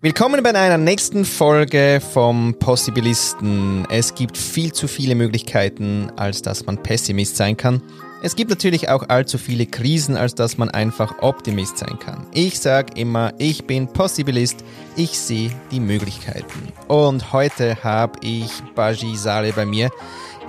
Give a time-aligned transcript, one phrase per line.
[0.00, 3.84] Willkommen bei einer nächsten Folge vom Possibilisten.
[3.90, 7.82] Es gibt viel zu viele Möglichkeiten, als dass man Pessimist sein kann.
[8.22, 12.28] Es gibt natürlich auch allzu viele Krisen, als dass man einfach Optimist sein kann.
[12.32, 14.64] Ich sage immer, ich bin Possibilist,
[14.94, 16.72] ich sehe die Möglichkeiten.
[16.86, 19.90] Und heute habe ich Baji Sale bei mir.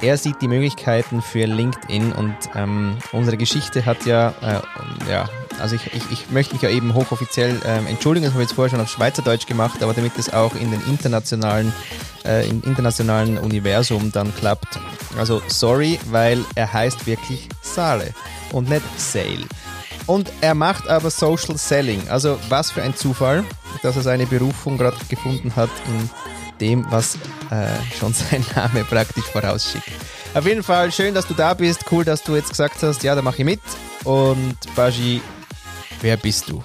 [0.01, 5.29] Er sieht die Möglichkeiten für LinkedIn und ähm, unsere Geschichte hat ja, äh, ja
[5.59, 8.55] also ich, ich, ich möchte mich ja eben hochoffiziell ähm, entschuldigen, das habe ich jetzt
[8.55, 11.73] vorher schon auf Schweizerdeutsch gemacht, aber damit es auch in den internationalen,
[12.23, 14.79] äh, im internationalen Universum dann klappt.
[15.17, 18.13] Also sorry, weil er heißt wirklich Sale
[18.53, 19.45] und nicht Sale.
[20.05, 22.07] Und er macht aber Social Selling.
[22.09, 23.43] Also was für ein Zufall,
[23.83, 26.09] dass er seine Berufung gerade gefunden hat in
[26.59, 27.17] dem, was
[27.51, 27.67] äh,
[27.97, 29.89] schon sein Name praktisch vorausschickt.
[30.33, 31.85] Auf jeden Fall schön, dass du da bist.
[31.91, 33.59] Cool, dass du jetzt gesagt hast, ja, da mache ich mit.
[34.03, 35.21] Und Baji,
[36.01, 36.61] wer bist du?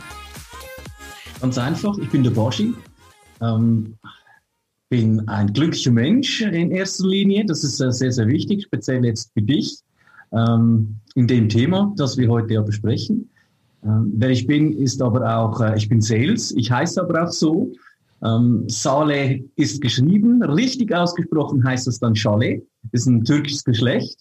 [1.40, 2.74] Ganz einfach, ich bin der Baji.
[3.40, 3.96] Ähm,
[4.90, 7.44] bin ein glücklicher Mensch in erster Linie.
[7.46, 9.78] Das ist äh, sehr, sehr wichtig, speziell jetzt für dich
[10.32, 13.30] ähm, in dem Thema, das wir heute ja besprechen.
[13.82, 16.52] Ähm, wer ich bin, ist aber auch, äh, ich bin Sales.
[16.52, 17.72] Ich heiße aber auch so.
[18.24, 24.18] Ähm, Saleh ist geschrieben, richtig ausgesprochen heißt es dann Chalet, ist ein türkisches Geschlecht.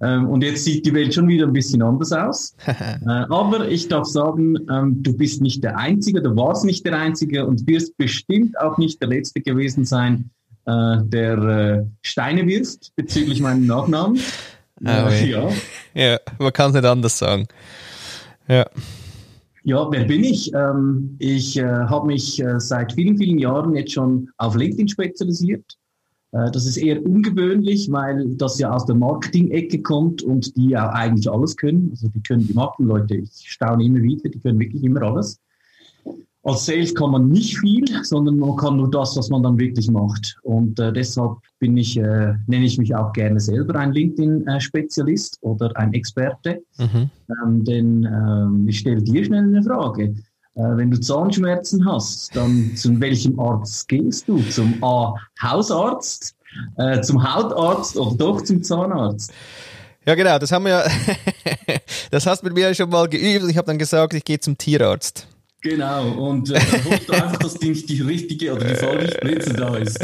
[0.00, 2.56] Ähm, und jetzt sieht die Welt schon wieder ein bisschen anders aus.
[2.66, 6.98] äh, aber ich darf sagen, ähm, du bist nicht der Einzige, du warst nicht der
[6.98, 10.30] Einzige und wirst bestimmt auch nicht der Letzte gewesen sein,
[10.66, 14.20] äh, der äh, Steine wirft bezüglich meinem Nachnamen.
[14.84, 15.48] Ah, ja.
[15.94, 17.46] ja, man kann es nicht anders sagen.
[18.46, 18.66] Ja.
[19.66, 20.54] Ja, wer bin ich?
[20.54, 25.76] Ähm, ich äh, habe mich äh, seit vielen, vielen Jahren jetzt schon auf LinkedIn spezialisiert.
[26.30, 30.90] Äh, das ist eher ungewöhnlich, weil das ja aus der Marketing-Ecke kommt und die ja
[30.90, 31.88] eigentlich alles können.
[31.90, 35.40] Also die können die Markenleute, ich staune immer wieder, die können wirklich immer alles.
[36.46, 39.90] Als Sales kann man nicht viel, sondern man kann nur das, was man dann wirklich
[39.90, 40.36] macht.
[40.42, 45.76] Und äh, deshalb bin ich, äh, nenne ich mich auch gerne selber ein LinkedIn-Spezialist oder
[45.76, 46.62] ein Experte.
[46.78, 47.10] Mhm.
[47.42, 50.14] Ähm, denn ähm, ich stelle dir schnell eine Frage.
[50.54, 54.38] Äh, wenn du Zahnschmerzen hast, dann zu welchem Arzt gehst du?
[54.48, 56.36] Zum A, Hausarzt,
[56.76, 59.32] äh, zum Hautarzt oder doch zum Zahnarzt?
[60.06, 60.84] Ja, genau, das haben wir ja,
[62.12, 63.46] das hast du mit mir schon mal geübt.
[63.50, 65.26] Ich habe dann gesagt, ich gehe zum Tierarzt.
[65.68, 69.76] Genau, und äh, hofft einfach, dass die nicht die richtige oder die falsche Spritze da
[69.76, 69.98] ist.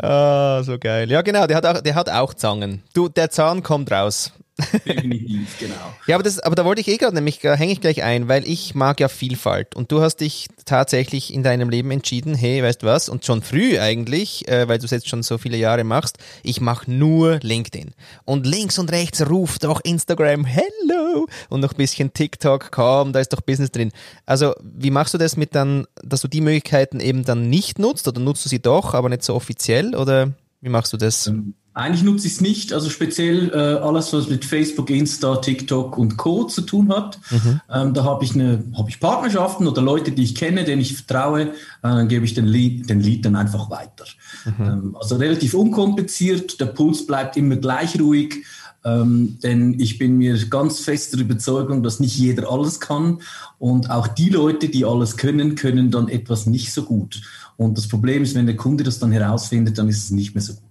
[0.00, 1.10] Ah, so geil.
[1.10, 2.80] Ja, genau, der hat auch, der hat auch Zangen.
[2.94, 4.32] Du, der Zahn kommt raus.
[4.86, 5.74] Definitiv, genau.
[6.06, 8.46] Ja, aber, das, aber da wollte ich eh gerade, nämlich hänge ich gleich ein, weil
[8.46, 9.74] ich mag ja Vielfalt.
[9.74, 13.08] Und du hast dich tatsächlich in deinem Leben entschieden, hey, weißt du was?
[13.08, 16.60] Und schon früh eigentlich, äh, weil du es jetzt schon so viele Jahre machst, ich
[16.60, 17.94] mache nur LinkedIn.
[18.24, 21.26] Und links und rechts ruft auch Instagram, hello!
[21.48, 23.90] Und noch ein bisschen TikTok, komm, da ist doch Business drin.
[24.24, 28.06] Also, wie machst du das mit dann, dass du die Möglichkeiten eben dann nicht nutzt
[28.06, 29.96] oder nutzt du sie doch, aber nicht so offiziell?
[29.96, 31.26] Oder wie machst du das?
[31.26, 35.98] Ähm eigentlich nutze ich es nicht, also speziell äh, alles, was mit Facebook, Insta, TikTok
[35.98, 36.44] und Co.
[36.44, 37.18] zu tun hat.
[37.30, 37.60] Mhm.
[37.68, 40.94] Ähm, da habe ich, eine, hab ich Partnerschaften oder Leute, die ich kenne, denen ich
[40.94, 41.52] vertraue, äh,
[41.82, 44.04] dann gebe ich den Lead, den Lead dann einfach weiter.
[44.44, 44.64] Mhm.
[44.64, 48.44] Ähm, also relativ unkompliziert, der Puls bleibt immer gleich ruhig.
[48.86, 53.20] Ähm, denn ich bin mir ganz fest der Überzeugung, dass nicht jeder alles kann
[53.58, 57.22] und auch die Leute, die alles können, können dann etwas nicht so gut.
[57.56, 60.42] Und das Problem ist, wenn der Kunde das dann herausfindet, dann ist es nicht mehr
[60.42, 60.63] so gut.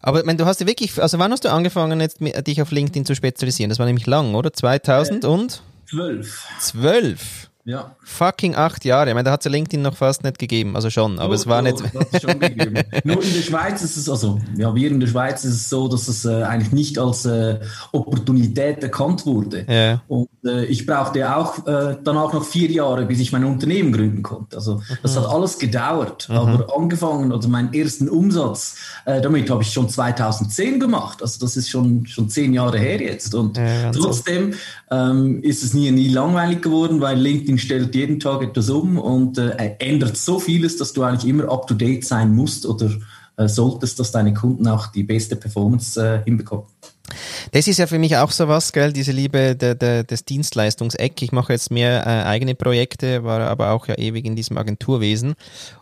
[0.00, 3.04] Aber wenn du hast ja wirklich, also wann hast du angefangen, jetzt dich auf LinkedIn
[3.04, 3.68] zu spezialisieren?
[3.68, 4.52] Das war nämlich lang, oder?
[4.52, 5.62] 2000 äh, und?
[5.88, 6.48] Zwölf.
[6.60, 7.50] Zwölf?
[7.66, 7.96] Ja.
[8.04, 9.08] Fucking acht Jahre.
[9.08, 10.76] Ich meine, da hat es ja LinkedIn noch fast nicht gegeben.
[10.76, 11.82] Also schon, aber oh, es war oh, nicht.
[12.22, 12.78] schon gegeben.
[13.04, 15.88] Nur in der Schweiz ist es, also, ja, wir in der Schweiz ist es so,
[15.88, 17.58] dass es äh, eigentlich nicht als äh,
[17.90, 19.66] Opportunität erkannt wurde.
[19.68, 20.00] Ja.
[20.06, 24.22] Und äh, ich brauchte auch äh, danach noch vier Jahre, bis ich mein Unternehmen gründen
[24.22, 24.58] konnte.
[24.58, 25.20] Also, das mhm.
[25.20, 26.28] hat alles gedauert.
[26.28, 26.36] Mhm.
[26.36, 31.20] Aber angefangen, also meinen ersten Umsatz, äh, damit habe ich schon 2010 gemacht.
[31.20, 33.34] Also, das ist schon, schon zehn Jahre her jetzt.
[33.34, 34.54] Und ja, trotzdem
[34.92, 38.98] ähm, ist es nie, nie langweilig geworden, weil LinkedIn Marketing stellt jeden Tag etwas um
[38.98, 42.90] und äh, ändert so vieles, dass du eigentlich immer up to date sein musst oder
[43.36, 46.66] äh, solltest, dass deine Kunden auch die beste Performance äh, hinbekommen.
[47.52, 51.22] Das ist ja für mich auch so was, gell, diese Liebe de, de, des Dienstleistungseck.
[51.22, 55.34] Ich mache jetzt mehr äh, eigene Projekte, war aber auch ja ewig in diesem Agenturwesen.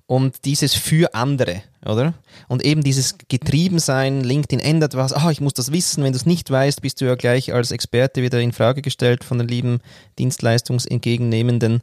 [0.07, 2.13] Und dieses für andere, oder?
[2.49, 6.27] Und eben dieses Getriebensein, LinkedIn ändert was, ah, ich muss das wissen, wenn du es
[6.27, 9.81] nicht weißt, bist du ja gleich als Experte wieder in Frage gestellt von den lieben
[10.19, 11.81] Dienstleistungsentgegennehmenden.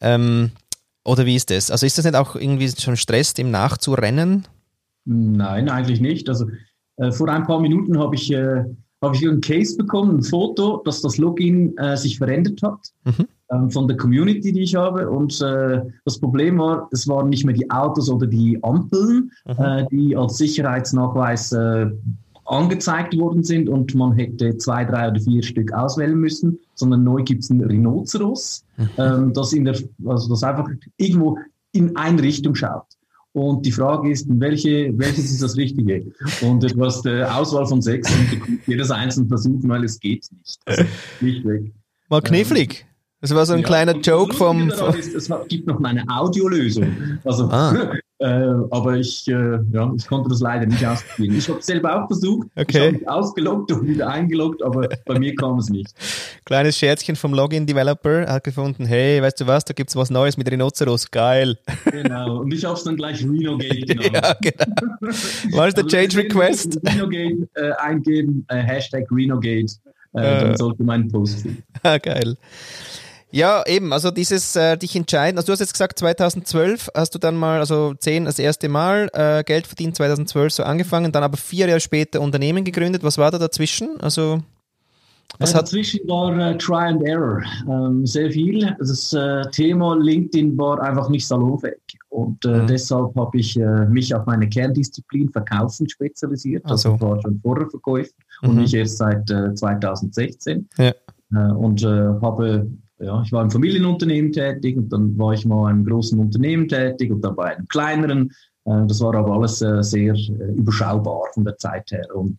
[0.00, 0.52] Ähm,
[1.04, 1.70] oder wie ist das?
[1.70, 4.46] Also ist das nicht auch irgendwie schon Stress, dem nachzurennen?
[5.04, 6.28] Nein, eigentlich nicht.
[6.28, 6.46] Also
[6.96, 8.64] äh, vor ein paar Minuten habe ich, äh,
[9.02, 12.92] hab ich einen Case bekommen, ein Foto, dass das Login äh, sich verändert hat.
[13.04, 13.26] Mhm.
[13.52, 15.10] ähm, von der Community, die ich habe.
[15.10, 19.64] Und äh, das Problem war, es waren nicht mehr die Autos oder die Ampeln, mhm.
[19.64, 21.90] äh, die als Sicherheitsnachweis äh,
[22.44, 27.22] angezeigt worden sind und man hätte zwei, drei oder vier Stück auswählen müssen, sondern neu
[27.22, 28.88] gibt es ein Rhinoceros, mhm.
[28.98, 29.76] ähm, das, in der,
[30.06, 31.38] also das einfach irgendwo
[31.72, 32.86] in eine Richtung schaut.
[33.34, 36.04] Und die Frage ist, welche, welches ist das Richtige?
[36.42, 39.98] Und du hast eine Auswahl von sechs und du kannst jedes einzelne versuchen, weil es
[39.98, 40.60] geht nicht.
[40.66, 40.84] Also
[41.20, 41.72] nicht weg.
[42.10, 42.86] Mal knifflig.
[43.22, 44.68] Das war so ein ja, kleiner Joke vom.
[44.68, 47.18] Ist, es gibt noch eine Audiolösung.
[47.24, 47.94] Also, ah.
[48.22, 51.36] äh, aber ich, äh, ja, ich konnte das leider nicht ausprobieren.
[51.36, 52.46] Ich habe es selber auch versucht.
[52.54, 52.66] Okay.
[52.68, 55.92] Ich habe mich ausgeloggt und wieder eingeloggt, aber bei mir kam es nicht.
[56.44, 60.36] Kleines Scherzchen vom Login-Developer hat gefunden: Hey, weißt du was, da gibt es was Neues
[60.36, 61.10] mit Rhinoceros.
[61.10, 61.58] Geil.
[61.90, 62.40] Genau.
[62.42, 64.12] Und ich habe es dann gleich Rhenogate genannt.
[64.14, 64.86] ja, genau.
[65.10, 66.78] Was ist der also, Change Request?
[66.86, 69.72] Rhenogate äh, eingeben, äh, Hashtag Rhenogate.
[70.14, 71.46] Äh, dann sollte mein Post.
[71.82, 72.36] Ah, geil.
[73.32, 75.38] Ja, eben, also dieses äh, dich entscheiden.
[75.38, 79.08] Also du hast jetzt gesagt, 2012 hast du dann mal, also 10 das erste Mal
[79.14, 83.02] äh, Geld verdient, 2012 so angefangen, dann aber vier Jahre später Unternehmen gegründet.
[83.02, 83.98] Was war da dazwischen?
[84.00, 84.42] Also
[85.38, 87.42] was hat dazwischen war äh, Try and Error.
[87.66, 88.76] Ähm, sehr viel.
[88.78, 91.78] Das äh, Thema LinkedIn war einfach nicht salonfähig.
[92.10, 92.66] Und äh, mhm.
[92.66, 96.66] deshalb habe ich äh, mich auf meine Kerndisziplin Verkaufen spezialisiert.
[96.66, 98.12] Also, also war schon vorher Verkäufer
[98.42, 98.48] mhm.
[98.50, 100.68] und nicht erst seit 2016.
[100.76, 100.92] Ja.
[101.54, 102.66] und habe
[102.98, 106.68] ja, ich war im Familienunternehmen tätig und dann war ich mal in einem großen Unternehmen
[106.68, 108.30] tätig und dann bei einem kleineren.
[108.64, 112.06] Äh, das war aber alles äh, sehr äh, überschaubar von der Zeit her.
[112.14, 112.38] Und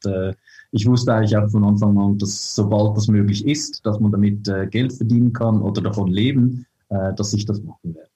[0.72, 4.50] ich wusste eigentlich auch von Anfang an, dass sobald das möglich ist, dass man damit
[4.72, 8.10] Geld verdienen kann oder davon leben, dass ich das machen werde.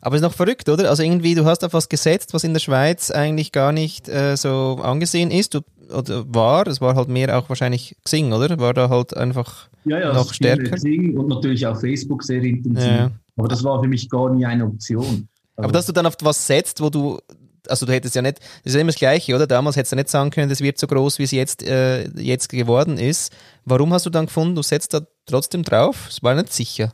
[0.00, 0.88] Aber ist noch verrückt, oder?
[0.88, 4.36] Also irgendwie, du hast auf was gesetzt, was in der Schweiz eigentlich gar nicht äh,
[4.36, 5.60] so angesehen ist du,
[5.92, 6.66] oder war.
[6.66, 8.58] Es war halt mehr auch wahrscheinlich Xing, oder?
[8.58, 10.76] War da halt einfach ja, ja, noch stärker.
[10.76, 12.86] Xing und natürlich auch Facebook sehr intensiv.
[12.86, 13.10] Ja.
[13.36, 15.28] Aber das war für mich gar nie eine Option.
[15.56, 17.18] Aber, Aber dass du dann auf was setzt, wo du
[17.68, 19.46] also du hättest ja nicht, das ist ja immer das Gleiche, oder?
[19.46, 22.48] Damals hättest du nicht sagen können, das wird so groß, wie es jetzt, äh, jetzt
[22.48, 23.32] geworden ist.
[23.64, 26.08] Warum hast du dann gefunden, du setzt da trotzdem drauf?
[26.08, 26.92] Es war nicht sicher.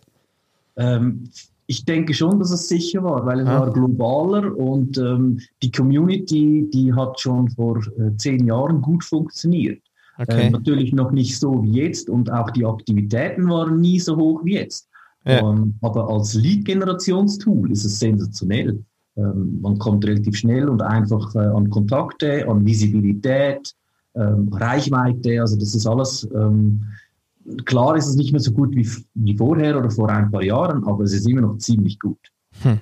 [0.77, 1.31] Ähm,
[1.67, 3.61] ich denke schon, dass es sicher war, weil es ah.
[3.61, 9.83] war globaler und ähm, die Community, die hat schon vor äh, zehn Jahren gut funktioniert.
[10.19, 10.47] Okay.
[10.47, 14.45] Äh, natürlich noch nicht so wie jetzt und auch die Aktivitäten waren nie so hoch
[14.45, 14.89] wie jetzt.
[15.25, 15.43] Ja.
[15.43, 18.85] Um, aber als Lead-Generationstool ist es sensationell.
[19.17, 23.75] Ähm, man kommt relativ schnell und einfach äh, an Kontakte, an Visibilität,
[24.15, 25.41] ähm, Reichweite.
[25.41, 26.85] Also das ist alles ähm,
[27.65, 30.85] Klar ist es nicht mehr so gut wie, wie vorher oder vor ein paar Jahren,
[30.85, 32.19] aber es ist immer noch ziemlich gut.
[32.63, 32.81] Hm.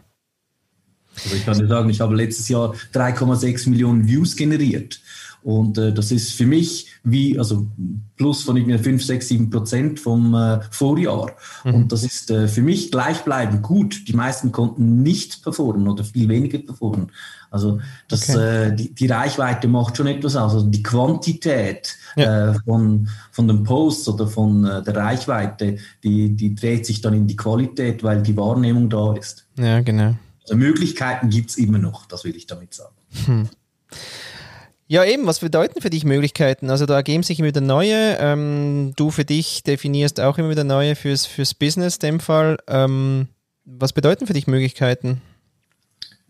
[1.22, 5.00] Also ich kann dir sagen, ich habe letztes Jahr 3,6 Millionen Views generiert.
[5.44, 7.66] Und äh, das ist für mich wie, also
[8.16, 11.32] plus von irgendwie 5, 6, 7 Prozent vom äh, Vorjahr.
[11.64, 11.74] Mhm.
[11.74, 14.08] Und das ist äh, für mich gleichbleibend gut.
[14.08, 17.12] Die meisten konnten nicht performen oder viel weniger performen.
[17.54, 17.78] Also
[18.08, 18.66] das, okay.
[18.66, 20.54] äh, die, die Reichweite macht schon etwas aus.
[20.54, 22.50] Also die Quantität ja.
[22.50, 27.14] äh, von, von den Posts oder von äh, der Reichweite, die, die dreht sich dann
[27.14, 29.46] in die Qualität, weil die Wahrnehmung da ist.
[29.56, 30.16] Ja, genau.
[30.42, 32.96] Also Möglichkeiten gibt es immer noch, das will ich damit sagen.
[33.24, 33.48] Hm.
[34.88, 36.70] Ja, eben, was bedeuten für dich Möglichkeiten?
[36.70, 38.16] Also da ergeben sich immer wieder neue.
[38.18, 42.58] Ähm, du für dich definierst auch immer wieder neue fürs, fürs Business, in dem Fall.
[42.66, 43.28] Ähm,
[43.64, 45.22] was bedeuten für dich Möglichkeiten?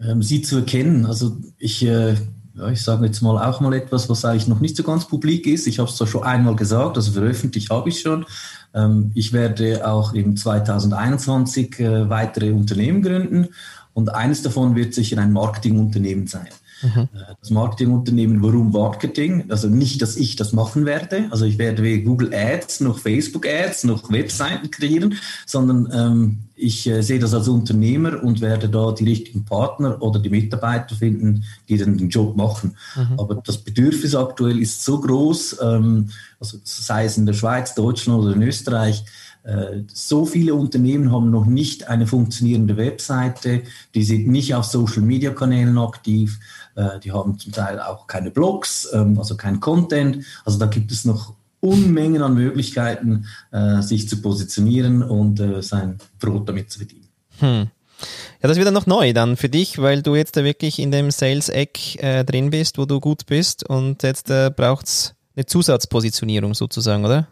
[0.01, 1.07] Ähm, sie zu erkennen.
[1.07, 2.15] Also ich, äh,
[2.57, 5.47] ja, ich sage jetzt mal auch mal etwas, was eigentlich noch nicht so ganz publik
[5.47, 5.67] ist.
[5.67, 8.27] Ich habe es zwar schon einmal gesagt, also veröffentlicht habe ich schon.
[8.75, 13.49] Ähm, ich werde auch im 2021 äh, weitere Unternehmen gründen
[13.93, 16.49] und eines davon wird sicher ein Marketingunternehmen sein.
[16.83, 17.09] Mhm.
[17.41, 19.45] Das Marketingunternehmen, warum Marketing?
[19.49, 21.27] Also nicht, dass ich das machen werde.
[21.31, 25.15] Also ich werde weder Google Ads noch Facebook Ads noch Webseiten kreieren,
[25.47, 30.21] sondern ähm, ich äh, sehe das als Unternehmer und werde da die richtigen Partner oder
[30.21, 32.77] die Mitarbeiter finden, die dann den Job machen.
[32.97, 33.19] Mhm.
[33.19, 38.23] Aber das Bedürfnis aktuell ist so groß, ähm, also sei es in der Schweiz, Deutschland
[38.23, 39.05] oder in Österreich,
[39.45, 43.63] äh, so viele Unternehmen haben noch nicht eine funktionierende Webseite,
[43.95, 46.39] die sind nicht auf Social-Media-Kanälen aktiv,
[46.77, 50.25] äh, die haben zum Teil auch keine Blogs, ähm, also kein Content.
[50.45, 56.47] Also da gibt es noch Unmengen an Möglichkeiten, äh, sich zu positionieren und sein Brot
[56.49, 57.09] damit zu verdienen.
[57.39, 57.71] Hm.
[58.43, 60.91] Ja, das ist wieder noch neu dann für dich, weil du jetzt da wirklich in
[60.91, 65.47] dem Sales-Eck äh, drin bist, wo du gut bist und jetzt äh, braucht es eine
[65.47, 67.27] Zusatzpositionierung sozusagen, oder?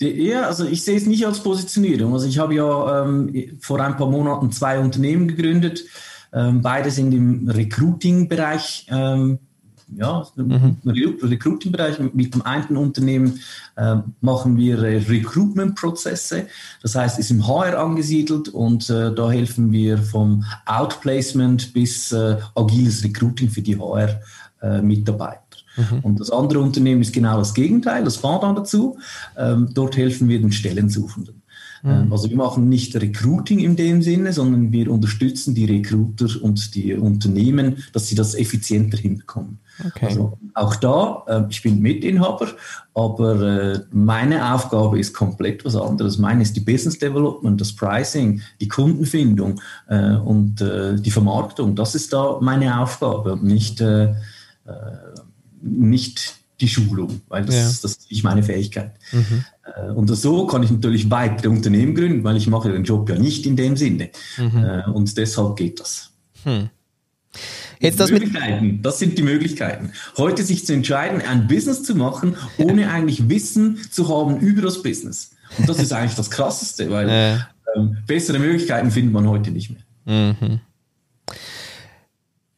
[0.00, 2.12] Ja, also ich sehe es nicht als Positionierung.
[2.12, 5.84] Also ich habe ja ähm, vor ein paar Monaten zwei Unternehmen gegründet.
[6.32, 9.38] Ähm, beide sind im Recruiting-Bereich ähm,
[9.96, 10.76] ja, mhm.
[10.84, 11.98] Recruiting-Bereich.
[12.12, 13.40] Mit dem einen Unternehmen
[13.76, 16.46] äh, machen wir äh, Recruitment-Prozesse.
[16.82, 22.36] Das heißt, ist im HR angesiedelt und äh, da helfen wir vom Outplacement bis äh,
[22.54, 25.42] agiles Recruiting für die HR-Mitarbeiter.
[25.76, 26.00] Mhm.
[26.02, 28.98] Und das andere Unternehmen ist genau das Gegenteil, das fahrt dann dazu.
[29.36, 31.37] Ähm, dort helfen wir den Stellensuchenden.
[31.84, 32.12] Ähm, mhm.
[32.12, 36.94] Also wir machen nicht Recruiting in dem Sinne, sondern wir unterstützen die Recruiter und die
[36.94, 39.58] Unternehmen, dass sie das effizienter hinbekommen.
[39.86, 40.06] Okay.
[40.06, 42.48] Also auch da, äh, ich bin Mitinhaber,
[42.94, 46.18] aber äh, meine Aufgabe ist komplett was anderes.
[46.18, 51.76] Meine ist die Business Development, das Pricing, die Kundenfindung äh, und die Vermarktung.
[51.76, 53.82] Das ist da meine Aufgabe und nicht
[55.60, 57.62] nicht die Schulung, weil das, ja.
[57.62, 58.92] das ist nicht meine Fähigkeit.
[59.12, 59.44] Mhm.
[59.64, 63.16] Äh, und so kann ich natürlich weitere Unternehmen gründen, weil ich mache den Job ja
[63.16, 64.10] nicht in dem Sinne.
[64.36, 64.64] Mhm.
[64.64, 66.10] Äh, und deshalb geht das.
[66.44, 66.70] Hm.
[67.80, 69.92] Jetzt das, Möglichkeiten, das sind die Möglichkeiten.
[70.16, 74.82] Heute sich zu entscheiden, ein Business zu machen, ohne eigentlich Wissen zu haben über das
[74.82, 75.30] Business.
[75.58, 77.48] Und das ist eigentlich das Krasseste, weil ja.
[77.76, 80.34] ähm, bessere Möglichkeiten findet man heute nicht mehr.
[80.40, 80.60] Mhm.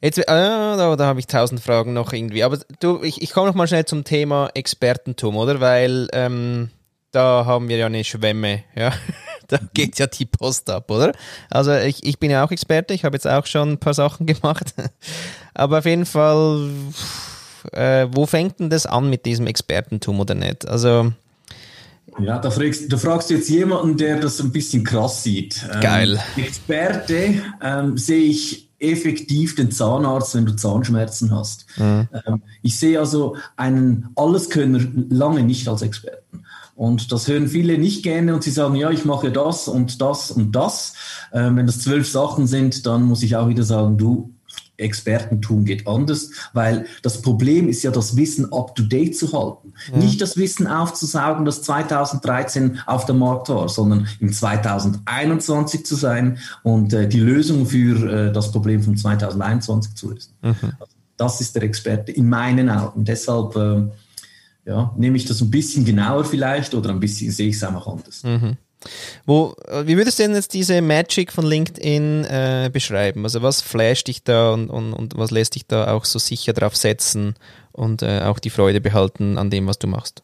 [0.02, 2.42] Jetzt, äh, da, da habe ich tausend Fragen noch irgendwie.
[2.42, 5.60] Aber du, ich, ich komme noch mal schnell zum Thema Expertentum, oder?
[5.60, 6.70] Weil ähm,
[7.12, 8.92] da haben wir ja eine Schwemme, ja.
[9.48, 11.12] da geht ja die Post ab, oder?
[11.50, 14.26] Also ich, ich bin ja auch Experte, ich habe jetzt auch schon ein paar Sachen
[14.26, 14.74] gemacht.
[15.52, 16.70] Aber auf jeden Fall,
[17.72, 20.66] äh, wo fängt denn das an mit diesem Expertentum oder nicht?
[20.66, 21.12] Also
[22.18, 25.64] ja, da fragst, da fragst du jetzt jemanden, der das ein bisschen krass sieht.
[25.72, 26.20] Ähm, Geil.
[26.36, 31.66] Experte ähm, sehe ich effektiv den Zahnarzt, wenn du Zahnschmerzen hast.
[31.76, 32.08] Mhm.
[32.26, 36.44] Ähm, ich sehe also einen Alleskönner lange nicht als Experten.
[36.74, 40.30] Und das hören viele nicht gerne und sie sagen, ja, ich mache das und das
[40.30, 40.94] und das.
[41.30, 44.32] Ähm, wenn das zwölf Sachen sind, dann muss ich auch wieder sagen, du,
[44.80, 49.72] Expertentum geht anders, weil das Problem ist ja, das Wissen up-to-date zu halten.
[49.92, 49.98] Ja.
[49.98, 56.38] Nicht das Wissen aufzusaugen, das 2013 auf dem Markt war, sondern im 2021 zu sein
[56.62, 60.32] und äh, die Lösung für äh, das Problem von 2021 zu lösen.
[60.42, 60.72] Mhm.
[61.16, 63.04] Das ist der Experte in meinen Augen.
[63.04, 63.82] Deshalb äh,
[64.64, 67.86] ja, nehme ich das ein bisschen genauer vielleicht oder ein bisschen sehe ich es einfach
[67.86, 68.22] anders.
[68.22, 68.56] Mhm.
[69.26, 73.24] Wo, äh, wie würdest du denn jetzt diese Magic von LinkedIn äh, beschreiben?
[73.24, 76.52] Also was flasht dich da und, und, und was lässt dich da auch so sicher
[76.52, 77.34] drauf setzen
[77.72, 80.22] und äh, auch die Freude behalten an dem, was du machst?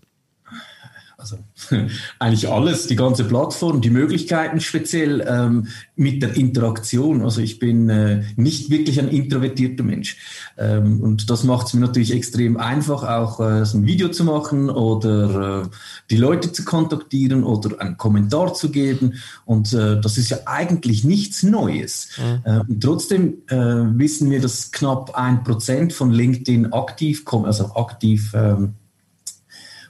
[1.19, 1.39] Also
[2.19, 7.23] eigentlich alles, die ganze Plattform, die Möglichkeiten speziell ähm, mit der Interaktion.
[7.23, 10.19] Also ich bin äh, nicht wirklich ein introvertierter Mensch.
[10.59, 14.25] Ähm, und das macht es mir natürlich extrem einfach, auch äh, so ein Video zu
[14.25, 15.69] machen oder äh,
[16.11, 19.15] die Leute zu kontaktieren oder einen Kommentar zu geben.
[19.47, 22.11] Und äh, das ist ja eigentlich nichts Neues.
[22.19, 22.43] Mhm.
[22.45, 28.33] Äh, trotzdem äh, wissen wir, dass knapp ein Prozent von LinkedIn aktiv kommen, also aktiv
[28.35, 28.75] ähm,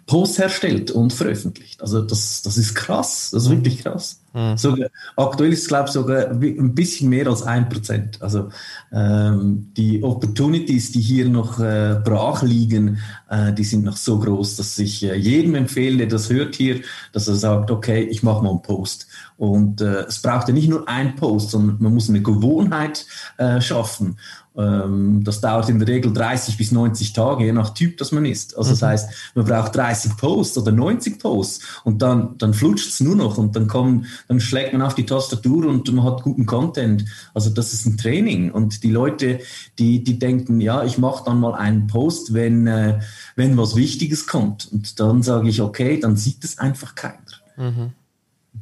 [0.06, 1.82] Posts herstellt und veröffentlicht.
[1.82, 3.56] Also das, das ist krass, das ist mhm.
[3.56, 4.20] wirklich krass.
[4.34, 4.56] Mhm.
[4.56, 8.22] Sogar, aktuell ist es, glaube ich, sogar ein bisschen mehr als ein Prozent.
[8.22, 8.50] Also
[8.92, 12.98] ähm, die Opportunities, die hier noch äh, brach liegen,
[13.28, 16.82] äh, die sind noch so groß, dass ich äh, jedem empfehle, der das hört hier,
[17.12, 19.08] dass er sagt, okay, ich mache mal einen Post.
[19.38, 23.06] Und äh, es braucht ja nicht nur ein Post, sondern man muss eine Gewohnheit
[23.38, 24.18] äh, schaffen.
[24.56, 28.24] Ähm, das dauert in der Regel 30 bis 90 Tage, je nach Typ, das man
[28.24, 28.56] ist.
[28.56, 28.86] Also das mhm.
[28.86, 33.36] heißt, man braucht 30 Posts oder 90 Posts und dann, dann flutscht es nur noch
[33.36, 37.04] und dann kommen, dann schlägt man auf die Tastatur und man hat guten Content.
[37.34, 39.40] Also das ist ein Training und die Leute,
[39.78, 43.00] die, die denken, ja, ich mache dann mal einen Post, wenn, äh,
[43.34, 44.72] wenn was Wichtiges kommt.
[44.72, 47.16] Und dann sage ich, okay, dann sieht es einfach keiner.
[47.58, 47.92] Mhm.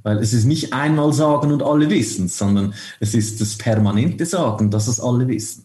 [0.02, 4.72] Weil es ist nicht einmal sagen und alle wissen, sondern es ist das permanente Sagen,
[4.72, 5.64] dass es alle wissen.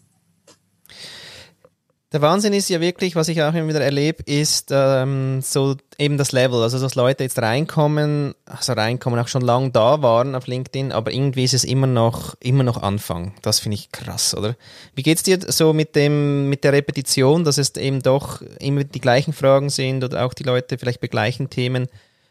[2.12, 6.18] Der Wahnsinn ist ja wirklich, was ich auch immer wieder erlebe, ist ähm, so eben
[6.18, 6.60] das Level.
[6.60, 11.12] Also, dass Leute jetzt reinkommen, also reinkommen, auch schon lange da waren auf LinkedIn, aber
[11.12, 13.34] irgendwie ist es immer noch, immer noch Anfang.
[13.42, 14.56] Das finde ich krass, oder?
[14.96, 19.00] Wie geht's dir so mit dem, mit der Repetition, dass es eben doch immer die
[19.00, 21.86] gleichen Fragen sind oder auch die Leute vielleicht bei gleichen Themen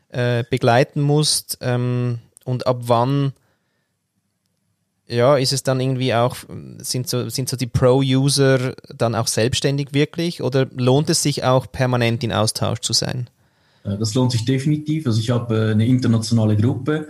[0.09, 1.57] äh, begleiten musst?
[1.61, 3.31] Ähm, und ab wann
[5.09, 6.37] ja, ist es dann irgendwie auch,
[6.77, 11.71] sind so, sind so die Pro-User dann auch selbstständig wirklich oder lohnt es sich auch
[11.71, 13.29] permanent in Austausch zu sein?
[13.83, 15.07] Das lohnt sich definitiv.
[15.07, 17.07] Also ich habe äh, eine internationale Gruppe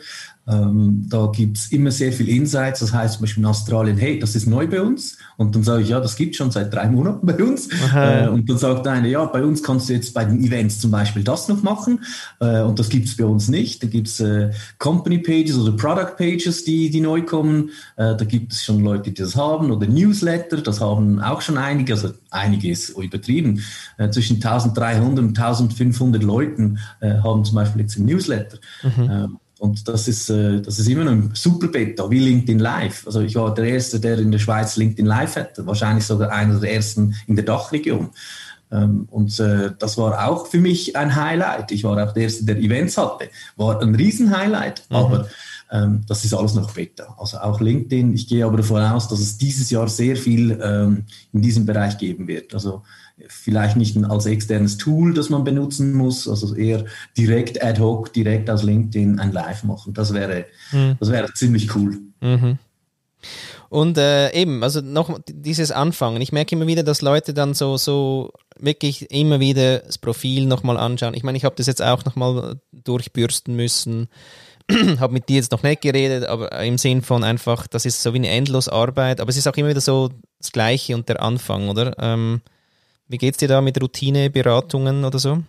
[0.50, 2.80] Ähm, da gibt's immer sehr viel Insights.
[2.80, 5.18] Das heißt zum Beispiel in Australien, hey, das ist neu bei uns.
[5.38, 7.70] Und dann sage ich, ja, das gibt schon seit drei Monaten bei uns.
[7.96, 10.90] Äh, und dann sagt einer, ja, bei uns kannst du jetzt bei den Events zum
[10.92, 12.04] Beispiel das noch machen.
[12.40, 13.84] Äh, und das gibt's bei uns nicht.
[13.84, 17.70] Da gibt's äh, Company Pages oder Product Pages, die, die neu kommen.
[17.96, 19.72] Äh, da gibt es schon Leute, die das haben.
[19.72, 21.94] Oder Newsletter, das haben auch schon einige.
[21.94, 23.62] Also einige ist übertrieben.
[23.98, 28.58] Äh, zwischen 1300 und 1500 Leuten äh, haben zum Beispiel jetzt ein Newsletter.
[28.84, 29.38] Mhm.
[29.60, 33.06] Und das ist, äh, das ist immer noch ein super Beta, wie LinkedIn Live.
[33.06, 36.60] Also ich war der Erste, der in der Schweiz LinkedIn Live hatte, wahrscheinlich sogar einer
[36.60, 38.10] der ersten in der Dachregion.
[38.72, 41.72] Ähm, und äh, das war auch für mich ein Highlight.
[41.72, 43.30] Ich war auch der Erste, der Events hatte.
[43.58, 44.96] War ein Riesen-Highlight, mhm.
[44.96, 45.28] aber
[45.72, 47.16] ähm, das ist alles noch Beta.
[47.20, 48.14] Also auch LinkedIn.
[48.14, 51.98] Ich gehe aber davon aus, dass es dieses Jahr sehr viel ähm, in diesem Bereich
[51.98, 52.54] geben wird.
[52.54, 52.84] Also
[53.28, 56.86] vielleicht nicht als externes Tool, das man benutzen muss, also eher
[57.18, 59.94] direkt ad hoc, direkt aus LinkedIn ein Live machen.
[59.94, 60.96] Das wäre, mhm.
[61.00, 61.98] das wäre ziemlich cool.
[62.22, 62.58] Mhm.
[63.70, 66.22] Und äh, eben, also noch dieses Anfangen.
[66.22, 70.78] Ich merke immer wieder, dass Leute dann so, so wirklich immer wieder das Profil nochmal
[70.78, 71.14] anschauen.
[71.14, 74.08] Ich meine, ich habe das jetzt auch nochmal durchbürsten müssen.
[75.00, 78.14] habe mit dir jetzt noch nicht geredet, aber im Sinn von einfach, das ist so
[78.14, 80.10] wie eine endlose Arbeit, aber es ist auch immer wieder so
[80.40, 81.96] das Gleiche und der Anfang, oder?
[82.00, 82.42] Ähm,
[83.10, 85.44] wie geht es dir da mit Routineberatungen oder so?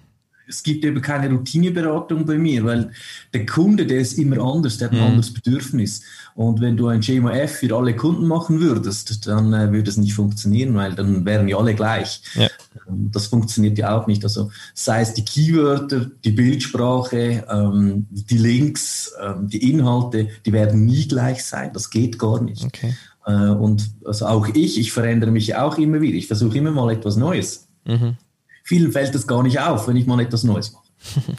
[0.48, 2.90] Es gibt eben keine Routineberatung bei mir, weil
[3.32, 5.06] der Kunde, der ist immer anders, der hat ein mhm.
[5.06, 6.02] anderes Bedürfnis.
[6.34, 9.96] Und wenn du ein Schema F für alle Kunden machen würdest, dann äh, würde es
[9.96, 12.22] nicht funktionieren, weil dann wären ja alle gleich.
[12.34, 12.48] Ja.
[12.88, 14.24] Ähm, das funktioniert ja auch nicht.
[14.24, 20.84] Also sei es die Keywörter, die Bildsprache, ähm, die Links, ähm, die Inhalte, die werden
[20.84, 21.70] nie gleich sein.
[21.72, 22.64] Das geht gar nicht.
[22.64, 22.94] Okay.
[23.30, 26.16] Äh, und also auch ich, ich verändere mich auch immer wieder.
[26.16, 27.68] Ich versuche immer mal etwas Neues.
[27.84, 28.16] Mhm.
[28.64, 30.84] Vielen fällt es gar nicht auf, wenn ich mal etwas Neues mache.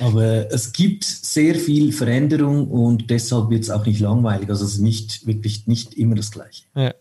[0.00, 4.48] Aber es gibt sehr viel Veränderung und deshalb wird es auch nicht langweilig.
[4.48, 6.64] Also es ist nicht wirklich nicht immer das Gleiche.
[6.74, 6.94] Ja.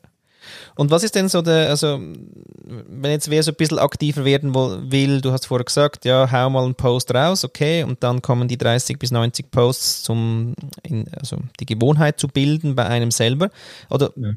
[0.75, 4.53] Und was ist denn so der, also wenn jetzt wer so ein bisschen aktiver werden
[4.53, 8.47] will, du hast vorher gesagt, ja, hau mal einen Post raus, okay, und dann kommen
[8.47, 13.49] die 30 bis 90 Posts zum, in, also die Gewohnheit zu bilden bei einem selber.
[13.89, 14.31] Oder ja.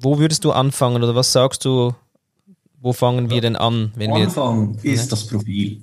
[0.00, 1.94] wo würdest du anfangen oder was sagst du,
[2.80, 3.92] wo fangen wir denn an?
[3.94, 5.10] Wenn Anfang wir, ist ja?
[5.10, 5.82] das Profil.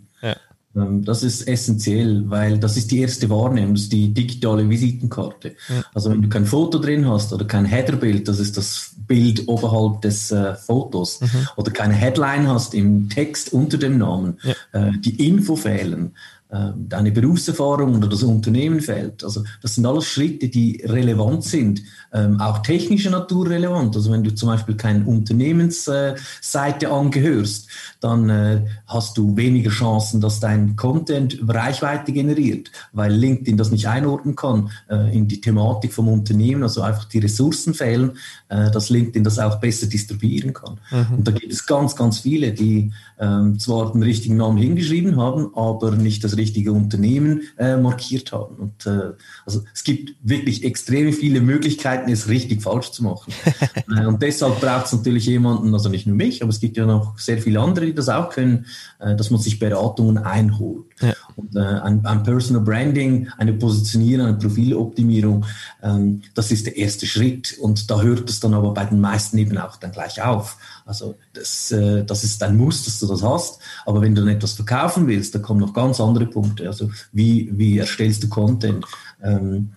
[0.76, 5.56] Ähm, das ist essentiell, weil das ist die erste Wahrnehmung, das ist die digitale Visitenkarte.
[5.68, 5.84] Ja.
[5.94, 10.02] Also wenn du kein Foto drin hast oder kein Headerbild, das ist das Bild oberhalb
[10.02, 11.48] des äh, Fotos, mhm.
[11.56, 14.88] oder keine Headline hast im Text unter dem Namen, ja.
[14.88, 16.14] äh, die Info fehlen,
[16.50, 19.24] deine Berufserfahrung oder das Unternehmen fällt.
[19.24, 23.96] Also das sind alles Schritte, die relevant sind, ähm, auch technischer Natur relevant.
[23.96, 27.68] Also wenn du zum Beispiel keine Unternehmensseite äh, angehörst,
[28.00, 33.88] dann äh, hast du weniger Chancen, dass dein Content Reichweite generiert, weil LinkedIn das nicht
[33.88, 38.18] einordnen kann äh, in die Thematik vom Unternehmen, also einfach die Ressourcen fehlen,
[38.50, 40.80] äh, dass LinkedIn das auch besser distribuieren kann.
[40.90, 41.18] Mhm.
[41.18, 45.54] Und da gibt es ganz, ganz viele, die ähm, zwar den richtigen Namen hingeschrieben haben,
[45.54, 48.56] aber nicht das richtige Unternehmen äh, markiert haben.
[48.56, 49.14] Und äh,
[49.46, 53.34] also es gibt wirklich extrem viele Möglichkeiten, es richtig falsch zu machen.
[53.98, 56.86] äh, und deshalb braucht es natürlich jemanden, also nicht nur mich, aber es gibt ja
[56.86, 58.66] noch sehr viele andere, die das auch können,
[59.00, 60.86] äh, dass man sich Beratungen einholt.
[61.02, 61.14] Ja.
[61.36, 65.46] Und, äh, ein, ein, Personal Branding, eine Positionierung, eine Profiloptimierung,
[65.82, 67.58] ähm, das ist der erste Schritt.
[67.60, 70.58] Und da hört es dann aber bei den meisten eben auch dann gleich auf.
[70.90, 73.62] Also das, äh, das ist ein Muss, dass du das hast.
[73.86, 76.66] Aber wenn du dann etwas verkaufen willst, da kommen noch ganz andere Punkte.
[76.66, 78.84] Also wie, wie erstellst du Content?
[79.24, 79.74] Ähm,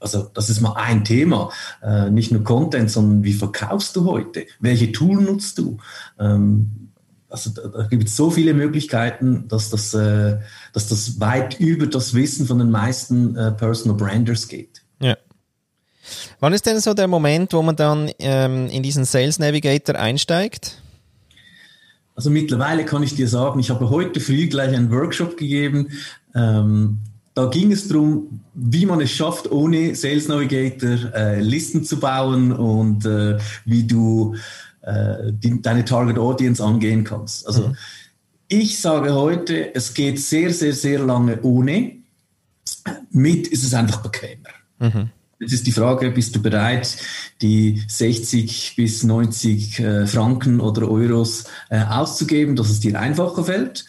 [0.00, 1.52] also das ist mal ein Thema.
[1.80, 4.46] Äh, nicht nur Content, sondern wie verkaufst du heute?
[4.58, 5.78] Welche Tool nutzt du?
[6.18, 6.90] Ähm,
[7.28, 10.40] also da, da gibt es so viele Möglichkeiten, dass das, äh,
[10.72, 14.82] dass das weit über das Wissen von den meisten äh, Personal Branders geht.
[15.00, 15.16] Ja.
[16.40, 20.80] Wann ist denn so der Moment, wo man dann ähm, in diesen Sales Navigator einsteigt?
[22.14, 25.88] Also mittlerweile kann ich dir sagen, ich habe heute früh gleich einen Workshop gegeben.
[26.34, 26.98] Ähm,
[27.34, 32.50] da ging es darum, wie man es schafft, ohne Sales Navigator äh, Listen zu bauen
[32.52, 34.34] und äh, wie du
[34.80, 37.46] äh, die, deine Target Audience angehen kannst.
[37.46, 37.76] Also mhm.
[38.48, 41.96] ich sage heute, es geht sehr, sehr, sehr lange ohne.
[43.10, 44.48] Mit ist es einfach bequemer.
[44.78, 45.10] Mhm.
[45.38, 46.96] Jetzt ist die Frage, bist du bereit,
[47.42, 53.84] die 60 bis 90 äh, Franken oder Euros äh, auszugeben, dass es dir einfacher fällt?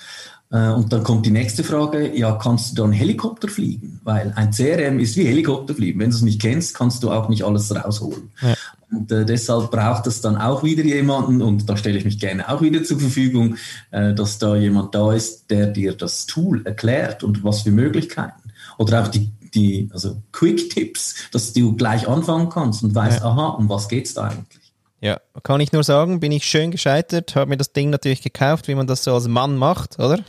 [0.52, 4.02] Äh, und dann kommt die nächste Frage, ja, kannst du dann Helikopter fliegen?
[4.04, 6.00] Weil ein CRM ist wie Helikopter fliegen.
[6.00, 8.30] Wenn du es nicht kennst, kannst du auch nicht alles rausholen.
[8.42, 8.54] Ja.
[8.92, 12.50] Und äh, deshalb braucht es dann auch wieder jemanden, und da stelle ich mich gerne
[12.50, 13.56] auch wieder zur Verfügung,
[13.92, 18.48] äh, dass da jemand da ist, der dir das Tool erklärt und was für Möglichkeiten
[18.78, 23.26] oder auch die die also Quick-Tipps, dass du gleich anfangen kannst und weißt, ja.
[23.26, 24.74] aha, um was geht es da eigentlich?
[25.00, 28.68] Ja, kann ich nur sagen, bin ich schön gescheitert, habe mir das Ding natürlich gekauft,
[28.68, 30.20] wie man das so als Mann macht, oder?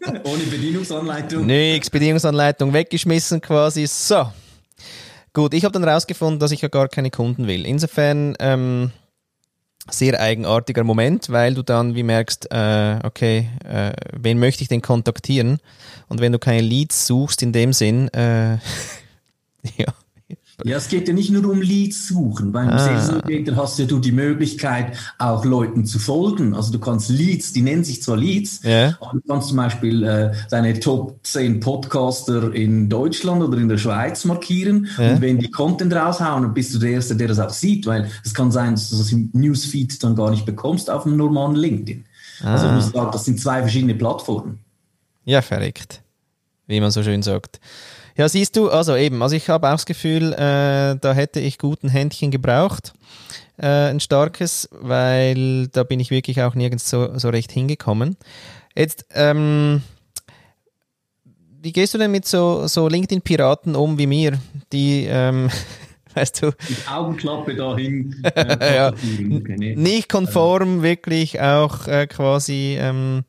[0.24, 1.46] Ohne Bedienungsanleitung.
[1.46, 3.86] Nix, Bedienungsanleitung weggeschmissen quasi.
[3.86, 4.26] So.
[5.32, 7.64] Gut, ich habe dann rausgefunden, dass ich ja gar keine Kunden will.
[7.66, 8.90] Insofern ähm,
[9.90, 14.82] sehr eigenartiger Moment, weil du dann wie merkst, äh, okay, äh, wen möchte ich denn
[14.82, 15.58] kontaktieren?
[16.08, 18.54] Und wenn du keine Leads suchst in dem Sinn, äh,
[19.76, 19.92] ja,
[20.64, 22.50] ja, es geht ja nicht nur um Leads suchen.
[22.50, 22.78] Beim ah.
[22.78, 26.54] Sales Navigator hast ja du die Möglichkeit, auch Leuten zu folgen.
[26.54, 28.96] Also du kannst Leads, die nennen sich zwar Leads, yeah.
[29.00, 33.76] aber du kannst zum Beispiel äh, deine Top 10 Podcaster in Deutschland oder in der
[33.76, 34.88] Schweiz markieren.
[34.98, 35.12] Yeah.
[35.12, 38.10] Und wenn die Content raushauen, dann bist du der Erste, der das auch sieht, weil
[38.24, 41.54] es kann sein, dass du das im Newsfeed dann gar nicht bekommst auf einem normalen
[41.54, 42.06] LinkedIn.
[42.42, 42.54] Ah.
[42.54, 44.60] Also ich muss sagen, das sind zwei verschiedene Plattformen.
[45.24, 46.02] Ja, verrückt.
[46.66, 47.60] Wie man so schön sagt.
[48.16, 51.58] Ja, siehst du, also eben, also ich habe auch das Gefühl, äh, da hätte ich
[51.58, 52.94] guten Händchen gebraucht,
[53.58, 58.16] äh, ein starkes, weil da bin ich wirklich auch nirgends so, so recht hingekommen.
[58.74, 59.82] Jetzt, ähm,
[61.60, 64.38] wie gehst du denn mit so, so LinkedIn-Piraten um wie mir,
[64.72, 65.50] die, ähm,
[66.14, 66.46] weißt du.
[66.46, 68.16] Mit Augenklappe dahin.
[68.24, 73.24] Äh, ja, nicht konform, wirklich auch äh, quasi ähm,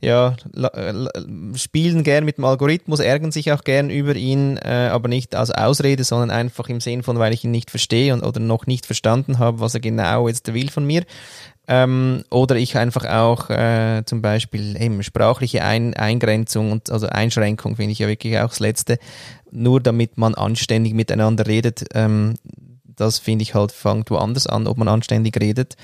[0.00, 1.08] ja, äh,
[1.56, 5.50] spielen gern mit dem Algorithmus, ärgern sich auch gern über ihn, äh, aber nicht als
[5.50, 8.86] Ausrede, sondern einfach im Sinn von, weil ich ihn nicht verstehe und, oder noch nicht
[8.86, 11.02] verstanden habe, was er genau jetzt will von mir.
[11.66, 17.76] Ähm, oder ich einfach auch äh, zum Beispiel eben sprachliche Ein Eingrenzung und also Einschränkung
[17.76, 18.98] finde ich ja wirklich auch das Letzte.
[19.50, 22.36] Nur damit man anständig miteinander redet, ähm,
[22.84, 25.74] das finde ich halt, fängt woanders an, ob man anständig redet.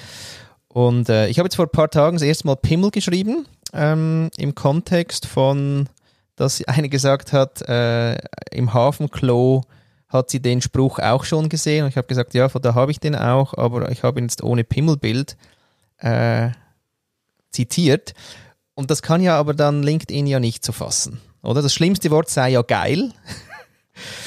[0.68, 4.30] Und äh, ich habe jetzt vor ein paar Tagen das erste Mal Pimmel geschrieben ähm,
[4.37, 5.88] im Kontext von,
[6.37, 8.16] dass eine gesagt hat, äh,
[8.52, 9.62] im Hafenklo
[10.08, 11.84] hat sie den Spruch auch schon gesehen.
[11.84, 14.26] Und ich habe gesagt, ja, von da habe ich den auch, aber ich habe ihn
[14.26, 15.37] jetzt ohne Pimmelbild
[15.98, 16.50] äh,
[17.50, 18.14] zitiert.
[18.74, 21.20] Und das kann ja aber dann LinkedIn ja nicht so fassen.
[21.42, 21.62] Oder?
[21.62, 23.12] Das schlimmste Wort sei ja geil.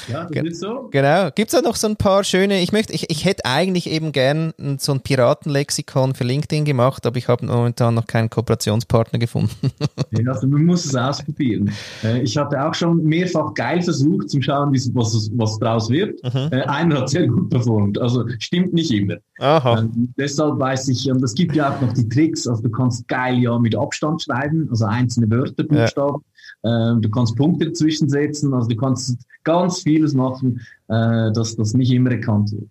[0.08, 0.88] Ja, das ist so.
[0.92, 1.30] Genau.
[1.32, 4.12] Gibt es da noch so ein paar schöne, ich möchte, ich, ich hätte eigentlich eben
[4.12, 9.72] gern so ein Piratenlexikon für LinkedIn gemacht, aber ich habe momentan noch keinen Kooperationspartner gefunden.
[10.12, 11.72] ja, also man muss es ausprobieren.
[12.04, 16.24] Äh, ich hatte auch schon mehrfach geil versucht, zum schauen, was, was draus wird.
[16.24, 16.50] Mhm.
[16.52, 19.16] Äh, einer hat sehr gut performt, also stimmt nicht immer.
[19.40, 19.80] Aha.
[19.80, 23.08] Ähm, deshalb weiß ich, und es gibt ja auch noch die Tricks, also du kannst
[23.08, 26.22] geil ja mit Abstand schreiben, also einzelne Wörter, Buchstaben.
[26.24, 26.37] Ja.
[26.64, 31.74] Ähm, du kannst Punkte dazwischen setzen, also du kannst ganz vieles machen, äh, dass das
[31.74, 32.70] nicht immer erkannt wird.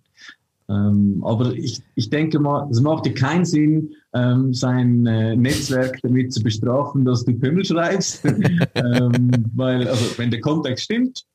[0.69, 5.99] Ähm, aber ich, ich denke mal, es macht dir keinen Sinn, ähm, sein äh, Netzwerk
[6.01, 8.25] damit zu bestrafen, dass du Pimmel schreibst.
[8.75, 11.25] ähm, weil, also, wenn der Kontext stimmt.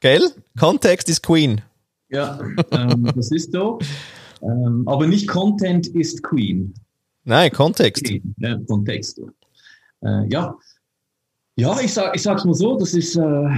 [0.00, 0.30] Gell?
[0.58, 1.62] Kontext ist Queen.
[2.10, 2.38] Ja,
[2.72, 3.78] ähm, das ist so.
[4.42, 6.74] Ähm, aber nicht Content ist Queen.
[7.24, 8.12] Nein, Kontext.
[8.36, 9.18] Ja, Kontext.
[10.02, 10.54] Äh, ja,
[11.56, 13.48] ja, ich sag, ich sag's mal so, das ist äh,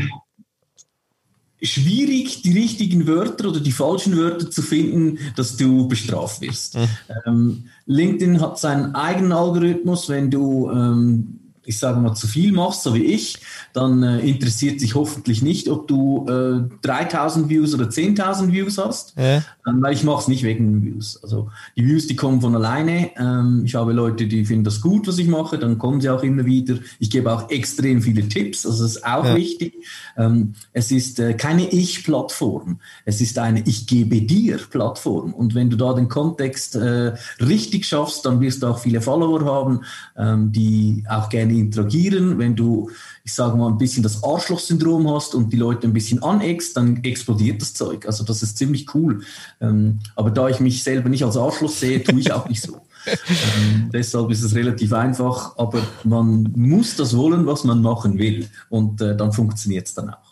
[1.63, 6.77] schwierig, die richtigen Wörter oder die falschen Wörter zu finden, dass du bestraft wirst.
[6.77, 6.89] Mhm.
[7.27, 12.85] Ähm, LinkedIn hat seinen eigenen Algorithmus, wenn du ähm, ich sage mal, zu viel machst,
[12.85, 13.39] so wie ich,
[13.73, 19.15] dann äh, interessiert sich hoffentlich nicht, ob du äh, 3000 Views oder 10.000 Views hast,
[19.19, 19.43] ja.
[19.67, 21.21] ähm, weil ich mache es nicht wegen den Views.
[21.23, 23.11] Also die Views, die kommen von alleine.
[23.19, 26.23] Ähm, ich habe Leute, die finden das gut, was ich mache, dann kommen sie auch
[26.23, 26.77] immer wieder.
[27.01, 29.35] Ich gebe auch extrem viele Tipps, also das ist auch ja.
[29.35, 29.75] wichtig.
[30.17, 35.35] Ähm, es ist äh, keine Ich-Plattform, es ist eine Ich gebe dir Plattform.
[35.35, 39.45] Und wenn du da den Kontext äh, richtig schaffst, dann wirst du auch viele Follower
[39.45, 39.81] haben,
[40.17, 42.39] ähm, die auch gerne interagieren.
[42.39, 42.91] Wenn du,
[43.25, 47.03] ich sage mal, ein bisschen das Arschloch-Syndrom hast und die Leute ein bisschen aneckst, dann
[47.05, 48.07] explodiert das Zeug.
[48.07, 49.23] Also das ist ziemlich cool.
[49.61, 52.81] Ähm, aber da ich mich selber nicht als Arschloch sehe, tue ich auch nicht so.
[53.07, 58.49] ähm, deshalb ist es relativ einfach, aber man muss das wollen, was man machen will.
[58.69, 60.26] Und äh, dann funktioniert es dann auch.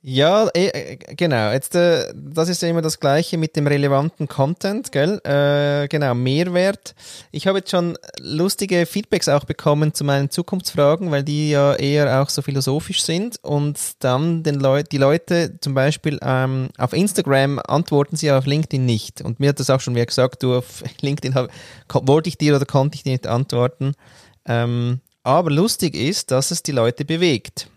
[0.00, 1.50] Ja, eh, äh, genau.
[1.50, 5.20] Jetzt, äh, das ist ja immer das Gleiche mit dem relevanten Content, gell?
[5.24, 6.94] Äh, genau, Mehrwert.
[7.32, 12.22] Ich habe jetzt schon lustige Feedbacks auch bekommen zu meinen Zukunftsfragen, weil die ja eher
[12.22, 13.42] auch so philosophisch sind.
[13.42, 18.86] Und dann den Leut die Leute zum Beispiel ähm, auf Instagram antworten sie auf LinkedIn
[18.86, 19.20] nicht.
[19.20, 21.34] Und mir hat das auch schon wer gesagt, du auf LinkedIn
[21.92, 23.94] wollte ich dir oder konnte ich dir nicht antworten.
[24.46, 27.68] Ähm, aber lustig ist, dass es die Leute bewegt.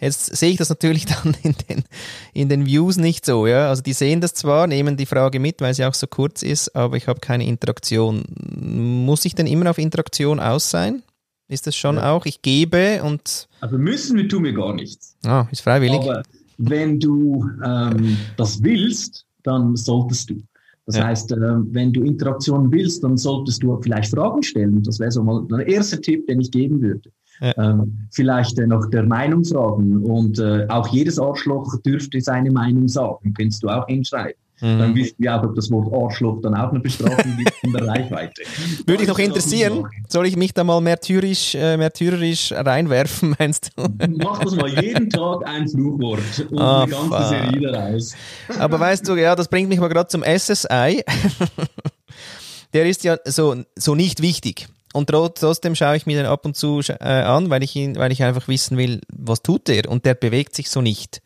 [0.00, 1.84] Jetzt sehe ich das natürlich dann in den,
[2.32, 3.68] in den Views nicht so, ja.
[3.68, 6.74] Also die sehen das zwar, nehmen die Frage mit, weil sie auch so kurz ist,
[6.76, 8.24] aber ich habe keine Interaktion.
[8.60, 11.02] Muss ich denn immer auf Interaktion aus sein?
[11.48, 12.12] Ist das schon ja.
[12.12, 12.26] auch?
[12.26, 13.48] Ich gebe und.
[13.60, 15.16] Also müssen wir tun wir gar nichts.
[15.24, 16.00] Ah, ist freiwillig.
[16.00, 16.22] Aber
[16.58, 20.42] wenn du ähm, das willst, dann solltest du.
[20.86, 21.04] Das ja.
[21.04, 24.82] heißt, äh, wenn du Interaktion willst, dann solltest du vielleicht Fragen stellen.
[24.82, 27.10] Das wäre so mal der erste Tipp, den ich geben würde.
[27.40, 32.88] Ähm, vielleicht äh, nach der Meinung fragen und äh, auch jedes Arschloch dürfte seine Meinung
[32.88, 34.34] sagen, kannst du auch hinschreiben.
[34.60, 34.78] Mhm.
[34.78, 37.86] Dann wissen wir auch, ob das Wort Arschloch dann auch eine Bestrafung gibt in der
[37.86, 38.42] Reichweite.
[38.86, 43.86] Würde ich noch interessieren, soll ich mich da mal märtyrisch, äh, märtyrerisch reinwerfen, meinst du?
[44.16, 47.28] Mach das mal jeden Tag ein Fluchwort und oh, eine ganze fuck.
[47.28, 48.14] Serie daraus.
[48.58, 51.04] Aber weißt du, ja, das bringt mich mal gerade zum SSI.
[52.72, 54.68] Der ist ja so, so nicht wichtig.
[54.96, 58.12] Und trotzdem schaue ich mir den ab und zu äh, an, weil ich, ihn, weil
[58.12, 59.90] ich einfach wissen will, was tut er.
[59.90, 61.20] Und der bewegt sich so nicht.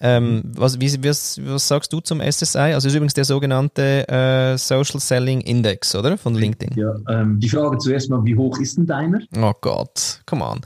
[0.00, 2.58] Ähm, was, wie, was, was sagst du zum SSI?
[2.58, 6.18] Also ist übrigens der sogenannte äh, Social Selling Index, oder?
[6.18, 6.78] Von LinkedIn.
[6.78, 9.20] Ja, ähm, die Frage zuerst mal, wie hoch ist denn deiner?
[9.36, 10.60] Oh Gott, come on.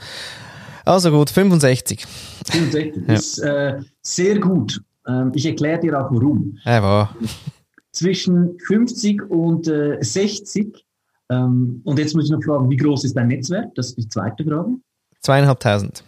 [0.84, 2.04] Also gut, 65.
[2.44, 3.14] 65 ja.
[3.14, 4.82] ist äh, sehr gut.
[5.06, 6.58] Ähm, ich erkläre dir auch warum.
[6.64, 7.14] Ja,
[7.92, 10.82] Zwischen 50 und äh, 60 ähm,
[11.34, 13.74] und jetzt muss ich noch fragen, wie groß ist dein Netzwerk?
[13.74, 14.76] Das ist die zweite Frage.
[15.20, 16.02] Zweieinhalbtausend.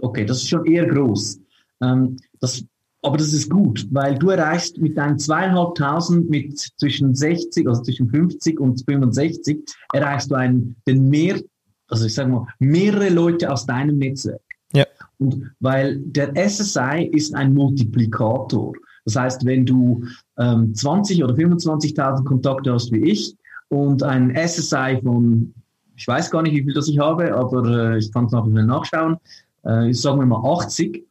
[0.00, 1.40] Okay, das ist schon eher groß.
[1.82, 2.64] Ähm, das,
[3.02, 8.10] aber das ist gut, weil du erreichst mit deinen zweieinhalbtausend mit zwischen 60, also zwischen
[8.10, 9.58] 50 und 65,
[9.92, 11.40] erreichst du einen, den mehr,
[11.88, 14.42] also ich sage mal, mehrere Leute aus deinem Netzwerk.
[14.72, 14.84] Ja.
[15.18, 18.74] Und weil der SSI ist ein Multiplikator.
[19.06, 20.04] Das heißt, wenn du
[20.38, 23.34] ähm, 20 oder 25.000 Kontakte hast wie ich
[23.70, 25.54] und ein SSI von,
[25.96, 28.48] ich weiß gar nicht, wie viel das ich habe, aber äh, ich kann es nachher
[28.48, 29.16] nachschauen,
[29.62, 31.06] äh, sagen wir mal 80,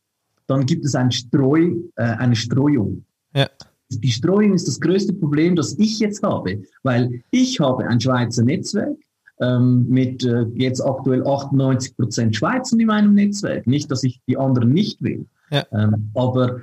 [0.47, 3.05] dann gibt es ein Streu, äh, eine Streuung.
[3.33, 3.47] Ja.
[3.89, 8.43] Die Streuung ist das größte Problem, das ich jetzt habe, weil ich habe ein Schweizer
[8.43, 8.97] Netzwerk
[9.39, 13.65] ähm, mit äh, jetzt aktuell 98 Prozent Schweizer in meinem Netzwerk.
[13.67, 15.65] Nicht, dass ich die anderen nicht will, ja.
[15.71, 16.59] ähm, aber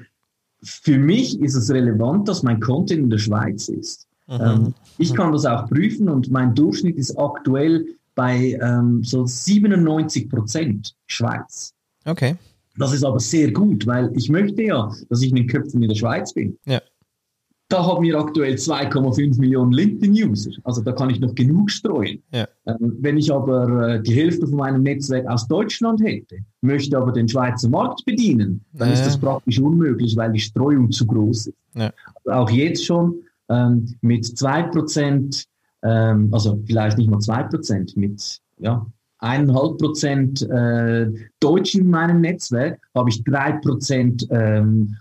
[0.62, 4.05] für mich ist es relevant, dass mein Content in der Schweiz ist.
[4.26, 4.40] Mhm.
[4.40, 10.28] Ähm, ich kann das auch prüfen und mein Durchschnitt ist aktuell bei ähm, so 97
[10.28, 11.74] Prozent Schweiz.
[12.04, 12.36] Okay.
[12.78, 15.88] Das ist aber sehr gut, weil ich möchte ja, dass ich in den Köpfen in
[15.88, 16.58] der Schweiz bin.
[16.66, 16.80] Ja.
[17.68, 20.52] Da haben wir aktuell 2,5 Millionen LinkedIn-User.
[20.62, 22.22] Also da kann ich noch genug streuen.
[22.32, 22.46] Ja.
[22.66, 27.10] Ähm, wenn ich aber äh, die Hälfte von meinem Netzwerk aus Deutschland hätte, möchte aber
[27.10, 28.94] den Schweizer Markt bedienen, dann ja.
[28.94, 31.56] ist das praktisch unmöglich, weil die Streuung zu groß ist.
[31.74, 31.92] Ja.
[32.24, 33.16] Also auch jetzt schon
[33.48, 35.46] ähm, mit 2%,
[35.82, 38.86] ähm, also vielleicht nicht mal 2%, mit ja,
[39.18, 44.96] eineinhalb Prozent äh, Deutschen in meinem Netzwerk, habe ich drei Prozent ähm,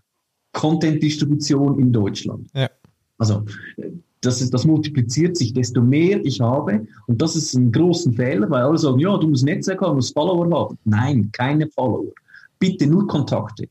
[0.54, 2.50] Content-Distribution in Deutschland.
[2.54, 2.70] Ja.
[3.18, 3.44] Also
[4.22, 6.88] das, ist, das multipliziert sich, desto mehr ich habe.
[7.08, 9.96] Und das ist ein großer Fehler, weil alle sagen, ja, du musst Netzwerk haben, du
[9.96, 10.78] musst Follower haben.
[10.86, 12.12] Nein, keine Follower.
[12.60, 13.68] Bitte nur Kontakte.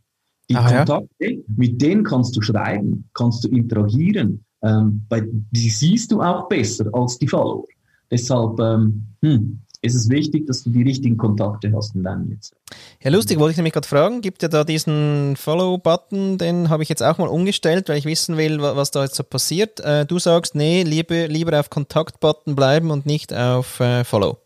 [0.51, 1.39] Die ah, Kontakte, ja?
[1.57, 4.44] mit denen kannst du schreiben, kannst du interagieren.
[4.65, 7.65] Ähm, bei, die siehst du auch besser als die Follower.
[8.11, 12.59] Deshalb, ähm, hm, ist es wichtig, dass du die richtigen Kontakte hast in deinem Netzwerk.
[13.03, 16.89] Ja, lustig, wollte ich nämlich gerade fragen, gibt ja da diesen Follow-Button, den habe ich
[16.89, 19.81] jetzt auch mal umgestellt, weil ich wissen will, was da jetzt so passiert.
[19.81, 24.39] Äh, du sagst, nee, lieber, lieber auf Kontakt-Button bleiben und nicht auf äh, Follow.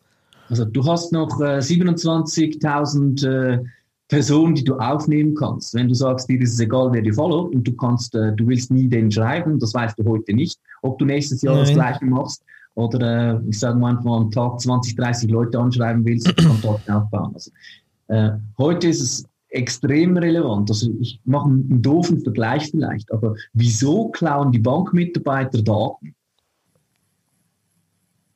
[0.48, 3.64] Also du hast noch äh, 27.000
[4.09, 5.75] Personen, die du aufnehmen kannst.
[5.75, 8.47] Wenn du sagst, dir ist es egal, wer dir followt und du kannst, äh, du
[8.47, 11.64] willst nie den schreiben, das weißt du heute nicht, ob du nächstes Jahr Nein.
[11.64, 12.42] das gleiche machst
[12.75, 17.33] oder äh, ich sage manchmal am Tag 20, 30 Leute anschreiben willst, Kontakt aufbauen.
[17.35, 17.51] Also,
[18.09, 20.71] äh, heute ist es extrem relevant.
[20.71, 26.14] Also ich mache einen doofen Vergleich vielleicht, aber wieso klauen die Bankmitarbeiter Daten?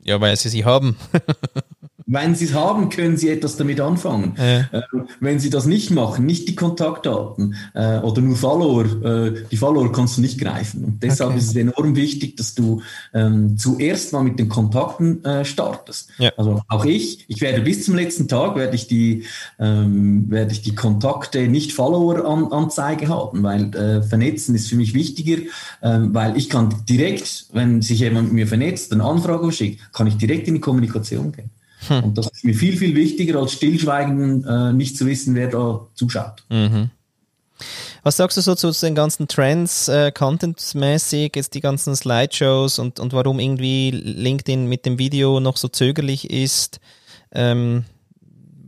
[0.02, 0.96] Ja, weil sie sie haben.
[2.06, 4.34] Wenn Sie es haben, können Sie etwas damit anfangen.
[4.36, 4.60] Ja.
[4.60, 4.82] Äh,
[5.20, 9.90] wenn Sie das nicht machen, nicht die Kontaktdaten äh, oder nur Follower, äh, die Follower
[9.92, 10.84] kannst du nicht greifen.
[10.84, 11.38] Und deshalb okay.
[11.38, 12.82] ist es enorm wichtig, dass du
[13.14, 16.10] ähm, zuerst mal mit den Kontakten äh, startest.
[16.18, 16.32] Ja.
[16.36, 19.24] Also auch ich, ich werde bis zum letzten Tag werde ich die
[19.58, 24.76] ähm, werde ich die Kontakte nicht Follower an, Anzeige haben, weil äh, vernetzen ist für
[24.76, 25.42] mich wichtiger,
[25.82, 30.06] ähm, weil ich kann direkt, wenn sich jemand mit mir vernetzt, eine Anfrage schickt, kann
[30.06, 31.50] ich direkt in die Kommunikation gehen.
[31.88, 32.04] Hm.
[32.04, 35.86] Und das ist mir viel, viel wichtiger, als stillschweigen, äh, nicht zu wissen, wer da
[35.94, 36.44] zuschaut.
[36.48, 36.90] Mhm.
[38.02, 42.98] Was sagst du so zu, den ganzen Trends, äh, contentmäßig, jetzt die ganzen Slideshows und,
[42.98, 46.80] und warum irgendwie LinkedIn mit dem Video noch so zögerlich ist?
[47.32, 47.84] Ähm,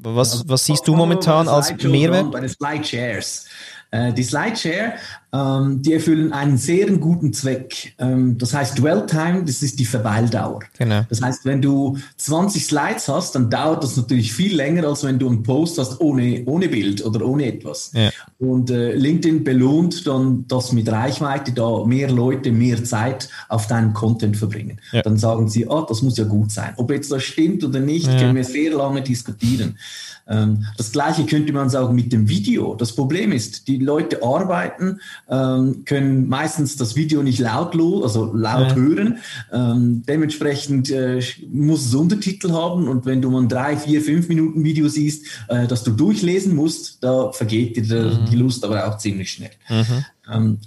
[0.01, 2.31] was, was siehst du momentan als Mehrwert?
[2.31, 3.47] Bei den Slideshares.
[3.91, 4.95] Äh, die Slideshare
[5.37, 7.95] die erfüllen einen sehr guten Zweck.
[7.99, 10.61] Ähm, das heißt, Dwell Time, das ist die Verweildauer.
[10.79, 11.03] Genau.
[11.09, 15.19] Das heißt, wenn du 20 Slides hast, dann dauert das natürlich viel länger, als wenn
[15.19, 17.91] du einen Post hast ohne, ohne Bild oder ohne etwas.
[17.95, 18.11] Ja.
[18.39, 23.93] Und äh, LinkedIn belohnt dann das mit Reichweite, da mehr Leute mehr Zeit auf deinen
[23.93, 24.81] Content verbringen.
[24.93, 25.03] Ja.
[25.03, 26.75] Dann sagen sie, ah, das muss ja gut sein.
[26.77, 28.19] Ob jetzt das stimmt oder nicht, ja.
[28.19, 29.79] können wir sehr lange diskutieren.
[30.27, 32.75] Ähm, das gleiche könnte man sagen mit dem Video.
[32.75, 38.71] Das Problem ist, die Leute arbeiten, ähm, können meistens das Video nicht laut, also laut
[38.71, 38.75] ja.
[38.75, 39.19] hören.
[39.53, 44.65] Ähm, dementsprechend äh, muss es Untertitel haben und wenn du mal drei, vier, fünf Minuten
[44.65, 48.27] Video siehst, äh, das du durchlesen musst, da vergeht dir mhm.
[48.31, 49.51] die Lust aber auch ziemlich schnell.
[49.69, 50.59] Mhm.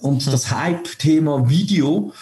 [0.00, 0.30] und mhm.
[0.30, 2.12] das Hype-Thema Video,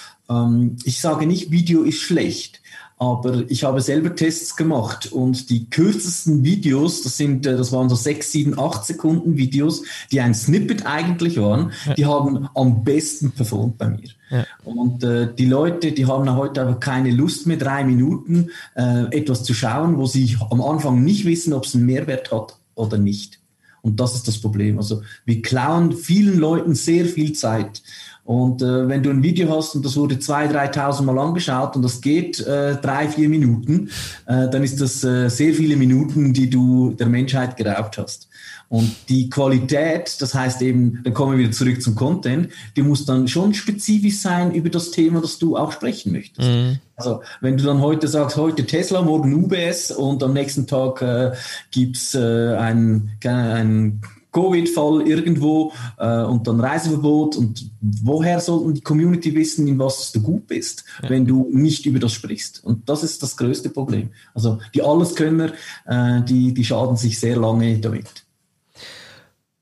[0.85, 2.61] ich sage nicht, Video ist schlecht.
[3.01, 7.89] Aber ich habe selber Tests gemacht und die kürzesten Videos, das sind, äh, das waren
[7.89, 11.95] so sechs, sieben, acht Sekunden Videos, die ein Snippet eigentlich waren, ja.
[11.95, 14.11] die haben am besten performt bei mir.
[14.29, 14.45] Ja.
[14.65, 19.45] Und äh, die Leute, die haben heute aber keine Lust mehr, drei Minuten äh, etwas
[19.45, 23.41] zu schauen, wo sie am Anfang nicht wissen, ob es einen Mehrwert hat oder nicht.
[23.81, 24.77] Und das ist das Problem.
[24.77, 27.83] Also wir klauen vielen Leuten sehr viel Zeit.
[28.31, 31.83] Und äh, wenn du ein Video hast und das wurde 2.000, 3.000 Mal angeschaut und
[31.83, 33.91] das geht äh, drei, vier Minuten,
[34.27, 38.29] äh, dann ist das äh, sehr viele Minuten, die du der Menschheit geraubt hast.
[38.69, 43.05] Und die Qualität, das heißt eben, dann kommen wir wieder zurück zum Content, die muss
[43.05, 46.49] dann schon spezifisch sein über das Thema, das du auch sprechen möchtest.
[46.49, 46.79] Mhm.
[46.95, 51.33] Also wenn du dann heute sagst, heute Tesla, morgen UBS und am nächsten Tag äh,
[51.73, 59.35] gibt's äh, ein, ein Covid-Fall irgendwo äh, und dann Reiseverbot und woher sollten die Community
[59.35, 61.11] wissen, in was du gut bist, ja.
[61.11, 62.63] wenn du nicht über das sprichst?
[62.65, 64.11] Und das ist das größte Problem.
[64.35, 65.53] Also die Alleskönner,
[65.87, 68.25] äh, die, die schaden sich sehr lange damit.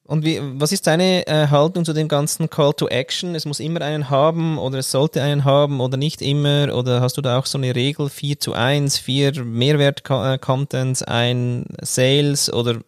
[0.08, 3.34] Und wie, was ist deine äh, Haltung zu dem ganzen Call to Action?
[3.34, 6.74] Es muss immer einen haben oder es sollte einen haben oder nicht immer?
[6.74, 12.50] Oder hast du da auch so eine Regel 4 zu 1, 4 Mehrwert-Contents, ein Sales
[12.50, 12.78] oder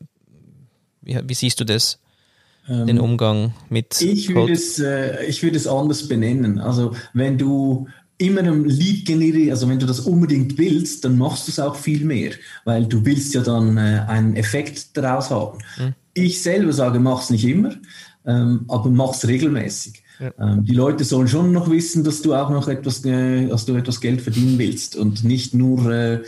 [1.03, 1.99] wie, wie siehst du das?
[2.69, 7.39] den ähm, Umgang mit ich würde es äh, ich würde es anders benennen also wenn
[7.39, 7.89] du
[8.21, 11.75] immer ein Lead generieren, also wenn du das unbedingt willst, dann machst du es auch
[11.75, 12.33] viel mehr,
[12.65, 15.59] weil du willst ja dann äh, einen Effekt daraus haben.
[15.79, 15.95] Mhm.
[16.13, 17.75] Ich selber sage, mach es nicht immer,
[18.27, 20.03] ähm, aber mach es regelmäßig.
[20.19, 20.33] Ja.
[20.39, 23.75] Ähm, die Leute sollen schon noch wissen, dass du auch noch etwas, äh, dass du
[23.75, 26.23] etwas Geld verdienen willst und nicht nur äh,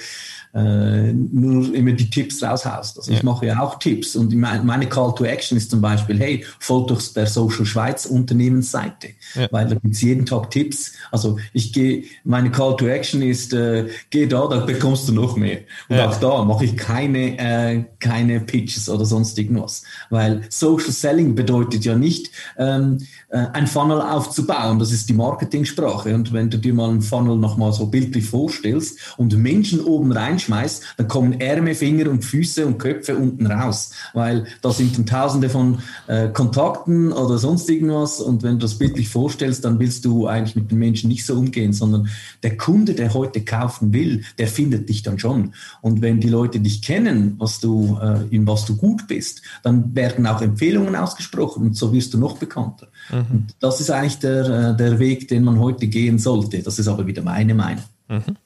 [0.54, 2.98] äh, nur immer die Tipps raushaust.
[2.98, 3.16] Also ja.
[3.16, 6.90] ich mache ja auch Tipps und meine Call to Action ist zum Beispiel, hey, folgt
[6.90, 9.48] doch der Social Schweiz Unternehmensseite, ja.
[9.50, 10.92] weil da gibt's jeden Tag Tipps.
[11.10, 15.36] Also ich gehe, meine Call to Action ist, äh, geh da, da bekommst du noch
[15.36, 15.60] mehr.
[15.88, 16.08] Und ja.
[16.08, 21.84] auch da mache ich keine, äh, keine Pitches oder sonst irgendwas, weil Social Selling bedeutet
[21.84, 22.98] ja nicht, ähm,
[23.30, 24.78] äh, ein Funnel aufzubauen.
[24.78, 26.14] Das ist die Marketingsprache.
[26.14, 30.38] Und wenn du dir mal einen Funnel nochmal so bildlich vorstellst und Menschen oben rein
[30.42, 35.06] reinschmeißt, dann kommen Ärmel, Finger und Füße und Köpfe unten raus, weil da sind dann
[35.06, 40.04] tausende von äh, Kontakten oder sonst irgendwas und wenn du das bildlich vorstellst, dann willst
[40.04, 42.08] du eigentlich mit den Menschen nicht so umgehen, sondern
[42.42, 45.54] der Kunde, der heute kaufen will, der findet dich dann schon.
[45.80, 49.94] Und wenn die Leute dich kennen, was du, äh, in was du gut bist, dann
[49.94, 52.88] werden auch Empfehlungen ausgesprochen und so wirst du noch bekannter.
[53.10, 53.26] Mhm.
[53.30, 56.62] Und das ist eigentlich der, äh, der Weg, den man heute gehen sollte.
[56.62, 57.84] Das ist aber wieder meine Meinung.
[58.08, 58.36] Mhm.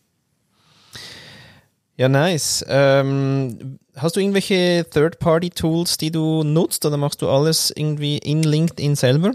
[1.96, 2.64] Ja, nice.
[2.68, 8.96] Ähm, hast du irgendwelche Third-Party-Tools, die du nutzt oder machst du alles irgendwie in LinkedIn
[8.96, 9.32] selber?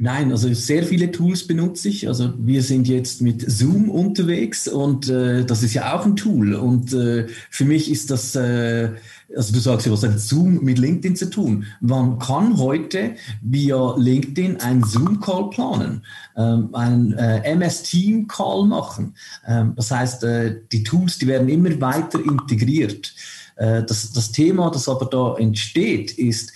[0.00, 2.06] Nein, also sehr viele Tools benutze ich.
[2.06, 6.54] Also wir sind jetzt mit Zoom unterwegs und äh, das ist ja auch ein Tool.
[6.54, 8.90] Und äh, für mich ist das äh,
[9.36, 11.66] also du sagst ja, was hat Zoom mit LinkedIn zu tun?
[11.80, 16.04] Man kann heute via LinkedIn einen Zoom-Call planen,
[16.36, 19.14] ähm, einen äh, MS-Team-Call machen.
[19.46, 23.14] Ähm, das heißt, äh, die Tools, die werden immer weiter integriert.
[23.56, 26.52] Äh, das, das Thema, das aber da entsteht, ist,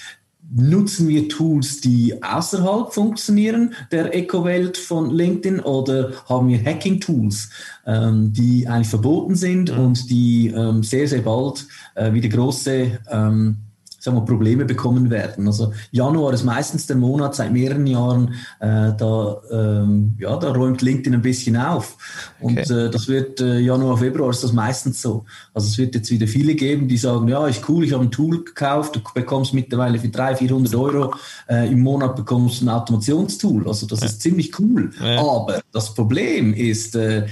[0.51, 7.51] nutzen wir Tools, die außerhalb funktionieren der Eco-Welt von LinkedIn oder haben wir Hacking-Tools,
[7.87, 9.85] ähm, die eigentlich verboten sind mhm.
[9.85, 13.57] und die ähm, sehr, sehr bald äh, wieder große ähm,
[14.03, 15.47] sagen wir, Probleme bekommen werden.
[15.47, 20.83] Also Januar ist meistens der Monat seit mehreren Jahren, äh, da, ähm, ja, da räumt
[20.83, 21.97] LinkedIn ein bisschen auf.
[22.41, 22.87] Und okay.
[22.87, 25.25] äh, das wird äh, Januar, Februar ist das meistens so.
[25.55, 28.11] Also es wird jetzt wieder viele geben, die sagen, ja, ist cool, ich habe ein
[28.11, 31.15] Tool gekauft, du bekommst mittlerweile für 300, 400 Euro
[31.49, 33.69] äh, im Monat bekommst du ein Automationstool.
[33.69, 34.07] Also das ja.
[34.07, 34.91] ist ziemlich cool.
[35.01, 35.21] Ja.
[35.21, 37.27] Aber das Problem ist, äh,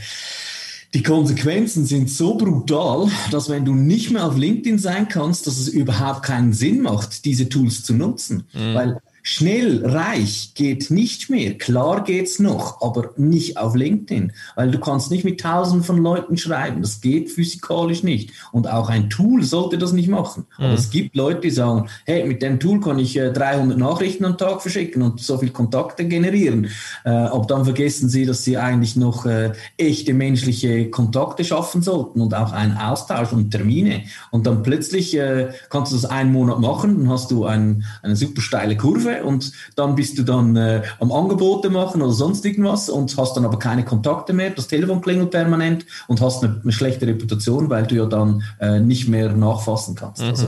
[0.93, 5.59] die Konsequenzen sind so brutal, dass wenn du nicht mehr auf LinkedIn sein kannst, dass
[5.59, 8.45] es überhaupt keinen Sinn macht, diese Tools zu nutzen.
[8.53, 8.75] Mhm.
[8.75, 11.59] Weil Schnell, reich geht nicht mehr.
[11.59, 16.39] Klar geht's noch, aber nicht auf LinkedIn, weil du kannst nicht mit tausenden von Leuten
[16.39, 16.81] schreiben.
[16.81, 18.31] Das geht physikalisch nicht.
[18.53, 20.47] Und auch ein Tool sollte das nicht machen.
[20.59, 20.65] Mhm.
[20.65, 24.25] Aber es gibt Leute, die sagen, hey, mit dem Tool kann ich äh, 300 Nachrichten
[24.25, 26.69] am Tag verschicken und so viel Kontakte generieren.
[27.05, 32.21] Äh, aber dann vergessen sie, dass sie eigentlich noch äh, echte menschliche Kontakte schaffen sollten
[32.23, 34.05] und auch einen Austausch und Termine.
[34.31, 38.17] Und dann plötzlich äh, kannst du das einen Monat machen, dann hast du ein, eine
[38.17, 42.45] super steile Kurve Kurve und dann bist du dann äh, am Angebote machen oder sonst
[42.45, 44.51] irgendwas und hast dann aber keine Kontakte mehr.
[44.51, 48.81] Das Telefon klingelt permanent und hast eine, eine schlechte Reputation, weil du ja dann äh,
[48.81, 50.23] nicht mehr nachfassen kannst.
[50.23, 50.29] Mhm.
[50.29, 50.47] Also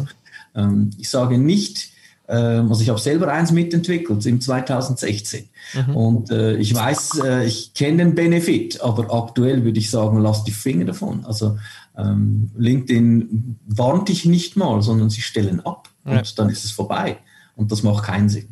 [0.54, 1.90] ähm, ich sage nicht,
[2.26, 5.96] äh, also ich habe selber eins mitentwickelt im 2016 mhm.
[5.96, 10.44] und äh, ich weiß, äh, ich kenne den Benefit, aber aktuell würde ich sagen, lass
[10.44, 11.24] die Finger davon.
[11.24, 11.58] Also
[11.96, 16.18] ähm, LinkedIn warnt dich nicht mal, sondern sie stellen ab ja.
[16.18, 17.18] und dann ist es vorbei.
[17.56, 18.48] Und das macht keinen Sinn.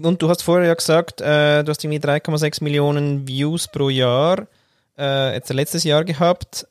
[0.00, 4.46] Und du hast vorher ja gesagt, äh, du hast irgendwie 3,6 Millionen Views pro Jahr,
[4.96, 6.66] äh, jetzt letztes Jahr gehabt.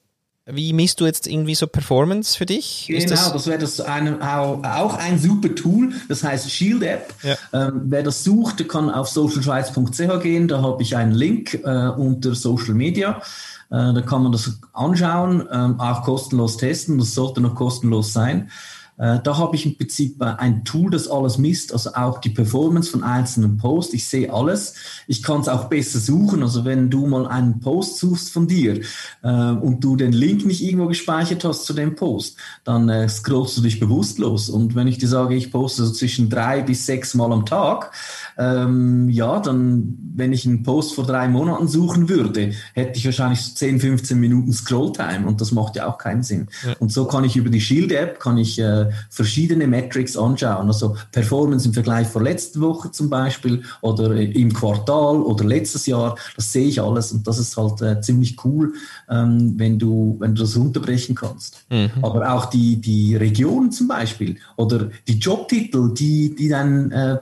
[0.50, 2.86] Wie misst du jetzt irgendwie so Performance für dich?
[2.88, 7.14] Genau, das, das wäre das eine, auch, ein super Tool, das heißt Shield App.
[7.22, 7.36] Ja.
[7.52, 12.34] Ähm, wer das sucht, kann auf socialschweiz.ch gehen, da habe ich einen Link äh, unter
[12.34, 13.22] Social Media.
[13.70, 18.50] Äh, da kann man das anschauen, ähm, auch kostenlos testen, das sollte noch kostenlos sein.
[18.98, 22.90] Äh, da habe ich im Prinzip ein Tool, das alles misst, also auch die Performance
[22.90, 23.94] von einzelnen Posts.
[23.94, 24.74] Ich sehe alles.
[25.08, 26.42] Ich kann es auch besser suchen.
[26.42, 28.82] Also wenn du mal einen Post suchst von dir
[29.24, 33.58] äh, und du den Link nicht irgendwo gespeichert hast zu dem Post, dann äh, scrollst
[33.58, 34.50] du dich bewusst los.
[34.50, 37.92] Und wenn ich dir sage, ich poste so zwischen drei bis sechs Mal am Tag,
[38.38, 43.42] ähm, ja, dann, wenn ich einen Post vor drei Monaten suchen würde, hätte ich wahrscheinlich
[43.42, 46.48] so 10, 15 Minuten Scrolltime und das macht ja auch keinen Sinn.
[46.66, 46.74] Ja.
[46.80, 50.96] Und so kann ich über die Shield App, kann ich äh, verschiedene Metrics anschauen, also
[51.12, 56.52] Performance im Vergleich vor letzter Woche zum Beispiel oder im Quartal oder letztes Jahr, das
[56.52, 58.74] sehe ich alles und das ist halt äh, ziemlich cool,
[59.10, 61.66] ähm, wenn du, wenn du das runterbrechen kannst.
[61.70, 61.90] Mhm.
[62.04, 67.18] Aber auch die, die Regionen zum Beispiel oder die Jobtitel, die, die dann äh,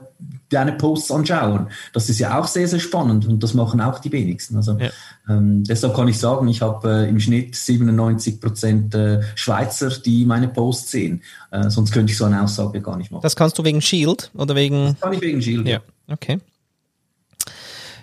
[0.48, 1.68] deine Posts anschauen.
[1.92, 4.56] Das ist ja auch sehr, sehr spannend und das machen auch die wenigsten.
[4.56, 4.90] Also ja.
[5.28, 10.24] ähm, deshalb kann ich sagen, ich habe äh, im Schnitt 97 Prozent äh, Schweizer, die
[10.24, 11.22] meine Posts sehen.
[11.50, 13.22] Äh, sonst könnte ich so eine Aussage gar nicht machen.
[13.22, 14.86] Das kannst du wegen Shield oder wegen?
[14.86, 15.66] Das kann ich wegen Shield.
[15.66, 16.38] Ja, okay.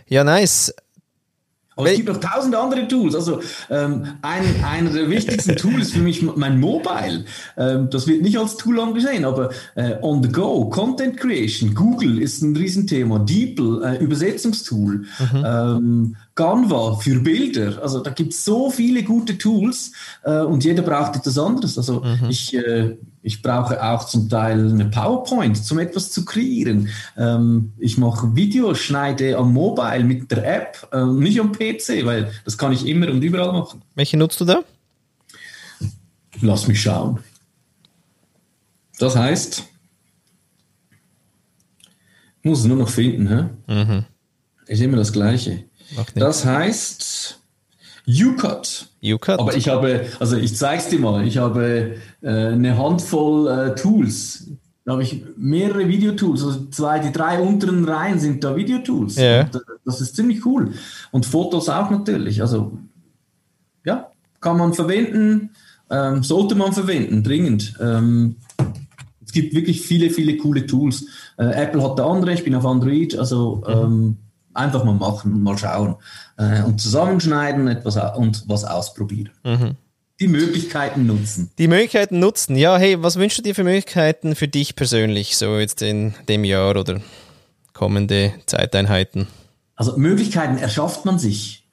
[0.07, 0.73] Ja, nice.
[1.75, 3.15] Aber es gibt noch tausend andere Tools.
[3.15, 7.25] Also ähm, ein, einer der wichtigsten Tools ist für mich mein Mobile.
[7.57, 12.21] Ähm, das wird nicht als Tool angesehen, aber äh, on the go, Content Creation, Google
[12.21, 15.43] ist ein Riesenthema, DeepL, äh, Übersetzungstool, mhm.
[15.45, 17.81] ähm, Canva für Bilder.
[17.81, 19.91] Also da gibt es so viele gute Tools
[20.23, 21.77] äh, und jeder braucht etwas anderes.
[21.77, 22.29] Also mhm.
[22.29, 26.89] ich äh, ich brauche auch zum Teil eine PowerPoint, um etwas zu kreieren.
[27.17, 32.31] Ähm, ich mache Videos, schneide am Mobile mit der App, äh, nicht am PC, weil
[32.43, 33.81] das kann ich immer und überall machen.
[33.95, 34.63] Welche nutzt du da?
[36.41, 37.19] Lass mich schauen.
[38.99, 39.63] Das heißt,
[42.43, 43.73] muss es nur noch finden, hä?
[43.73, 44.05] Mhm.
[44.67, 45.63] Ist immer das Gleiche.
[46.15, 47.39] Das heißt,
[48.07, 48.87] UCut.
[49.01, 49.39] UCut.
[49.39, 54.49] Aber ich habe, also ich zeig's dir mal, ich habe äh, eine Handvoll äh, Tools.
[54.85, 59.17] Da habe ich mehrere Videotools, also zwei, die drei unteren Reihen sind da Videotools.
[59.17, 59.45] Und, äh,
[59.85, 60.73] das ist ziemlich cool.
[61.11, 62.41] Und Fotos auch natürlich.
[62.41, 62.77] Also
[63.85, 64.09] ja,
[64.41, 65.51] kann man verwenden,
[65.89, 67.75] ähm, sollte man verwenden, dringend.
[67.79, 68.35] Ähm,
[69.25, 71.05] es gibt wirklich viele, viele coole Tools.
[71.37, 74.17] Äh, Apple hat da andere, ich bin auf Android, also ähm,
[74.53, 75.95] einfach mal machen und mal schauen
[76.37, 79.31] äh, und zusammenschneiden etwas und was ausprobieren.
[79.43, 79.75] Mhm.
[80.19, 81.51] Die Möglichkeiten nutzen.
[81.57, 82.55] Die Möglichkeiten nutzen.
[82.55, 86.43] Ja, hey, was wünschst du dir für Möglichkeiten für dich persönlich, so jetzt in dem
[86.43, 87.01] Jahr oder
[87.73, 89.27] kommende Zeiteinheiten?
[89.75, 91.67] Also Möglichkeiten erschafft man sich.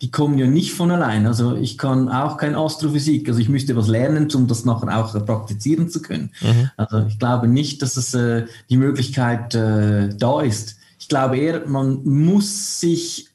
[0.00, 1.26] Die kommen ja nicht von allein.
[1.26, 3.28] Also ich kann auch kein Astrophysik.
[3.28, 6.32] Also ich müsste was lernen, um das nachher auch praktizieren zu können.
[6.40, 6.70] Mhm.
[6.76, 10.76] Also ich glaube nicht, dass es äh, die Möglichkeit äh, da ist.
[11.12, 13.28] Ich glaube eher, man muss sich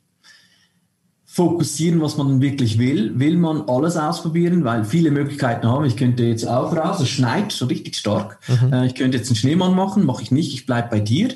[1.25, 3.19] fokussieren, was man wirklich will.
[3.19, 5.85] Will man alles ausprobieren, weil viele Möglichkeiten haben.
[5.85, 8.39] Ich könnte jetzt auch raus, es schneit so richtig stark.
[8.47, 8.73] Mhm.
[8.73, 11.29] Äh, ich könnte jetzt einen Schneemann machen, mache ich nicht, ich bleibe bei dir.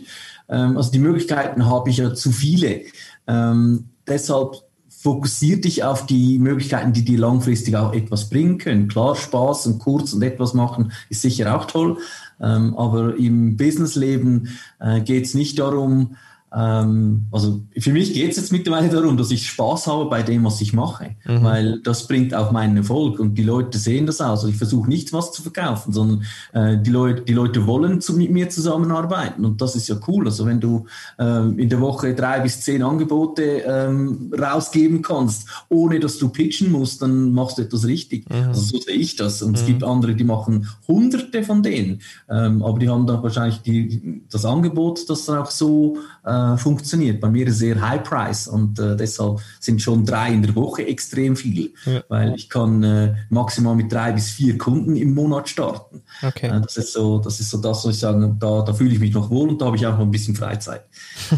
[0.50, 2.82] Ähm, also die Möglichkeiten habe ich ja zu viele.
[3.28, 8.88] Ähm, deshalb fokussier dich auf die Möglichkeiten, die dir langfristig auch etwas bringen können.
[8.88, 12.00] Klar, Spaß und kurz und etwas machen ist sicher auch toll,
[12.40, 16.16] ähm, aber im Businessleben äh, geht es nicht darum,
[16.54, 20.44] ähm, also für mich geht es jetzt mittlerweile darum, dass ich Spaß habe bei dem,
[20.44, 21.44] was ich mache, mhm.
[21.44, 24.40] weil das bringt auch meinen Erfolg und die Leute sehen das aus.
[24.40, 28.18] Also ich versuche nicht was zu verkaufen, sondern äh, die, Leute, die Leute wollen zu,
[28.18, 30.26] mit mir zusammenarbeiten und das ist ja cool.
[30.26, 30.88] Also wenn du
[31.18, 36.70] ähm, in der Woche drei bis zehn Angebote ähm, rausgeben kannst, ohne dass du pitchen
[36.70, 38.30] musst, dann machst du etwas richtig.
[38.30, 38.50] Mhm.
[38.50, 39.42] Also so sehe ich das.
[39.42, 39.56] Und mhm.
[39.56, 44.22] es gibt andere, die machen hunderte von denen, ähm, aber die haben dann wahrscheinlich die,
[44.30, 47.20] das Angebot, das dann auch so äh, äh, funktioniert.
[47.20, 51.36] Bei mir sehr High Price und äh, deshalb sind schon drei in der Woche extrem
[51.36, 52.04] viel, ja.
[52.10, 56.02] weil ich kann äh, maximal mit drei bis vier Kunden im Monat starten.
[56.22, 56.48] Okay.
[56.48, 59.00] Äh, das ist so, das ist so das, was ich sage, da, da fühle ich
[59.00, 60.86] mich noch wohl und da habe ich auch noch ein bisschen Freizeit.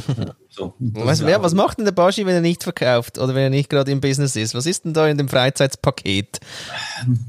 [0.56, 3.50] So, was, wer, was macht denn der Baschi, wenn er nicht verkauft oder wenn er
[3.50, 4.54] nicht gerade im Business ist?
[4.54, 6.42] Was ist denn da in dem Freizeitspaket?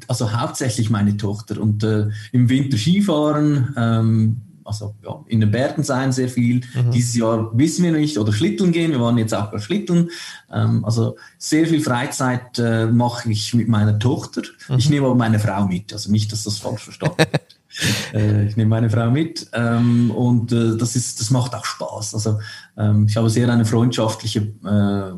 [0.09, 5.83] Also hauptsächlich meine Tochter und äh, im Winter Skifahren, ähm, also ja, in den Bergen
[5.83, 6.63] sein sehr viel.
[6.75, 6.91] Mhm.
[6.91, 8.93] Dieses Jahr wissen wir nicht oder Schlitteln gehen.
[8.93, 10.11] Wir waren jetzt auch bei Schlitteln.
[10.53, 14.43] Ähm, also sehr viel Freizeit äh, mache ich mit meiner Tochter.
[14.69, 14.79] Mhm.
[14.79, 15.93] Ich nehme aber meine Frau mit.
[15.93, 17.59] Also nicht, dass das falsch verstanden wird.
[18.15, 22.15] äh, ich nehme meine Frau mit ähm, und äh, das ist, das macht auch Spaß.
[22.15, 22.39] Also
[22.77, 25.13] ähm, ich habe sehr eine freundschaftliche äh,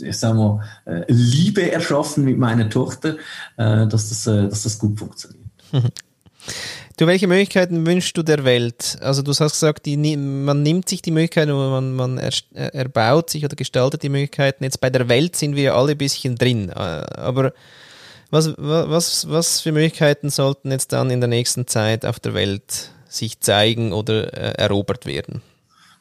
[0.00, 3.16] ich sag mal, äh, Liebe erschaffen mit meiner Tochter,
[3.56, 5.42] dass, das, dass das gut funktioniert.
[6.96, 8.98] Du, welche Möglichkeiten wünschst du der Welt?
[9.00, 12.32] Also du hast gesagt, die, man nimmt sich die Möglichkeiten, man, man er,
[12.74, 14.64] erbaut sich oder gestaltet die Möglichkeiten.
[14.64, 16.68] Jetzt bei der Welt sind wir alle ein bisschen drin.
[16.68, 17.52] Äh, aber
[18.30, 22.90] was, was, was für Möglichkeiten sollten jetzt dann in der nächsten Zeit auf der Welt
[23.08, 25.42] sich zeigen oder äh, erobert werden?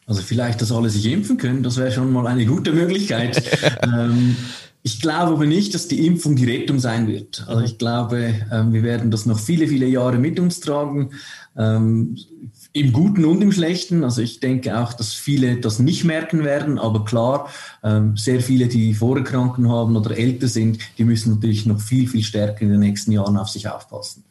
[0.07, 3.41] Also vielleicht, dass alle sich impfen können, das wäre schon mal eine gute Möglichkeit.
[3.83, 4.35] ähm,
[4.84, 7.45] ich glaube aber nicht, dass die Impfung die Rettung sein wird.
[7.47, 11.11] Also ich glaube, ähm, wir werden das noch viele, viele Jahre mit uns tragen.
[11.55, 12.17] Ähm,
[12.73, 14.03] Im Guten und im Schlechten.
[14.03, 16.79] Also ich denke auch, dass viele das nicht merken werden.
[16.79, 17.49] Aber klar,
[17.84, 22.23] ähm, sehr viele, die Vorerkrankungen haben oder älter sind, die müssen natürlich noch viel, viel
[22.23, 24.23] stärker in den nächsten Jahren auf sich aufpassen.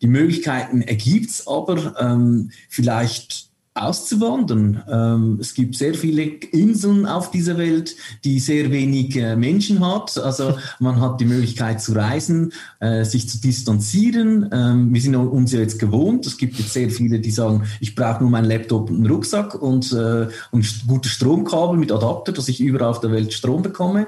[0.00, 2.46] Die Möglichkeiten ergibt es aber.
[2.70, 4.82] Vielleicht auszuwandern.
[4.90, 10.18] Ähm, es gibt sehr viele Inseln auf dieser Welt, die sehr wenig äh, Menschen hat.
[10.18, 14.48] Also man hat die Möglichkeit zu reisen, äh, sich zu distanzieren.
[14.52, 16.26] Ähm, wir sind uns ja jetzt gewohnt.
[16.26, 19.54] Es gibt jetzt sehr viele, die sagen, ich brauche nur meinen Laptop und einen Rucksack
[19.54, 24.06] und, äh, und gute Stromkabel mit Adapter, dass ich überall auf der Welt Strom bekomme.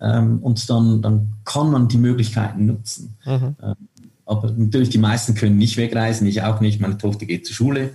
[0.00, 3.16] Ähm, und dann, dann kann man die Möglichkeiten nutzen.
[3.24, 3.56] Mhm.
[3.62, 3.74] Ähm,
[4.28, 6.80] aber natürlich, die meisten können nicht wegreisen, ich auch nicht.
[6.80, 7.90] Meine Tochter geht zur Schule.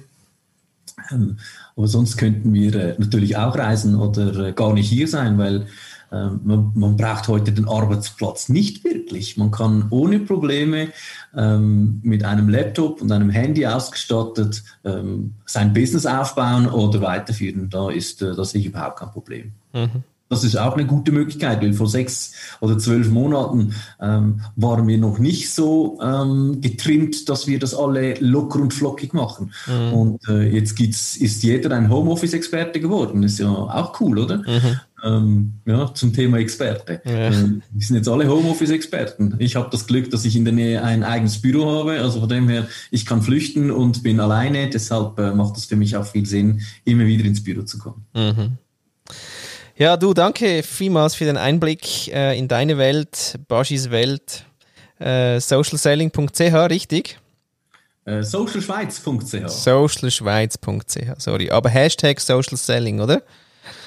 [1.12, 1.38] Ähm,
[1.76, 5.68] aber sonst könnten wir äh, natürlich auch reisen oder äh, gar nicht hier sein, weil
[6.12, 9.36] ähm, man, braucht heute den Arbeitsplatz nicht wirklich.
[9.38, 10.90] Man kann ohne Probleme
[11.36, 17.70] ähm, mit einem Laptop und einem Handy ausgestattet sein Business aufbauen oder weiterführen.
[17.70, 19.54] Da ist äh, das überhaupt kein Problem.
[19.74, 20.04] Mhm.
[20.30, 24.98] Das ist auch eine gute Möglichkeit, weil vor sechs oder zwölf Monaten ähm, waren wir
[24.98, 29.54] noch nicht so ähm, getrimmt, dass wir das alle locker und flockig machen.
[29.68, 29.94] Mhm.
[29.94, 33.22] Und äh, jetzt gibt's, ist jeder ein Homeoffice-Experte geworden.
[33.22, 34.38] Ist ja auch cool, oder?
[34.38, 34.80] Mhm.
[35.04, 37.02] Ähm, ja, zum Thema Experte.
[37.06, 37.32] Ja.
[37.32, 39.36] Ähm, wir sind jetzt alle Homeoffice-Experten.
[39.40, 42.00] Ich habe das Glück, dass ich in der Nähe ein eigenes Büro habe.
[42.02, 44.70] Also von dem her, ich kann flüchten und bin alleine.
[44.70, 48.06] Deshalb äh, macht es für mich auch viel Sinn, immer wieder ins Büro zu kommen.
[48.16, 48.58] Mhm.
[49.76, 54.46] Ja, du, danke vielmals für den Einblick äh, in deine Welt, Baschis Welt.
[55.00, 57.18] Äh, socialselling.ch, richtig?
[58.06, 59.50] Äh, socialschweiz.ch.
[59.50, 61.50] Socialschweiz.ch, sorry.
[61.50, 63.24] Aber Hashtag Social Selling, oder?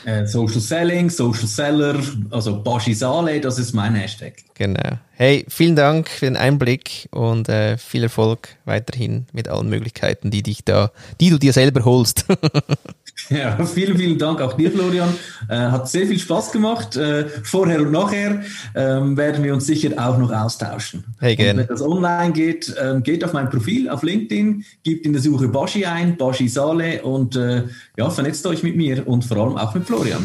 [0.05, 4.34] Äh, Social Selling, Social Seller, also Baschisale, das ist mein Hashtag.
[4.55, 4.99] Genau.
[5.12, 10.43] Hey, vielen Dank für den Einblick und äh, viel Erfolg weiterhin mit allen Möglichkeiten, die
[10.43, 12.24] dich da, die du dir selber holst.
[13.28, 15.08] Ja, vielen, vielen Dank auch dir, Florian.
[15.48, 16.96] Äh, hat sehr viel Spaß gemacht.
[16.96, 18.42] Äh, vorher und nachher
[18.74, 21.04] ähm, werden wir uns sicher auch noch austauschen.
[21.18, 21.60] Hey, gerne.
[21.60, 25.48] wenn das online geht, ähm, geht auf mein Profil auf LinkedIn, gebt in der Suche
[25.48, 27.64] Baschi ein, Baschi Sale und äh,
[27.96, 30.24] ja, vernetzt euch mit mir und vor allem auch mit Florian.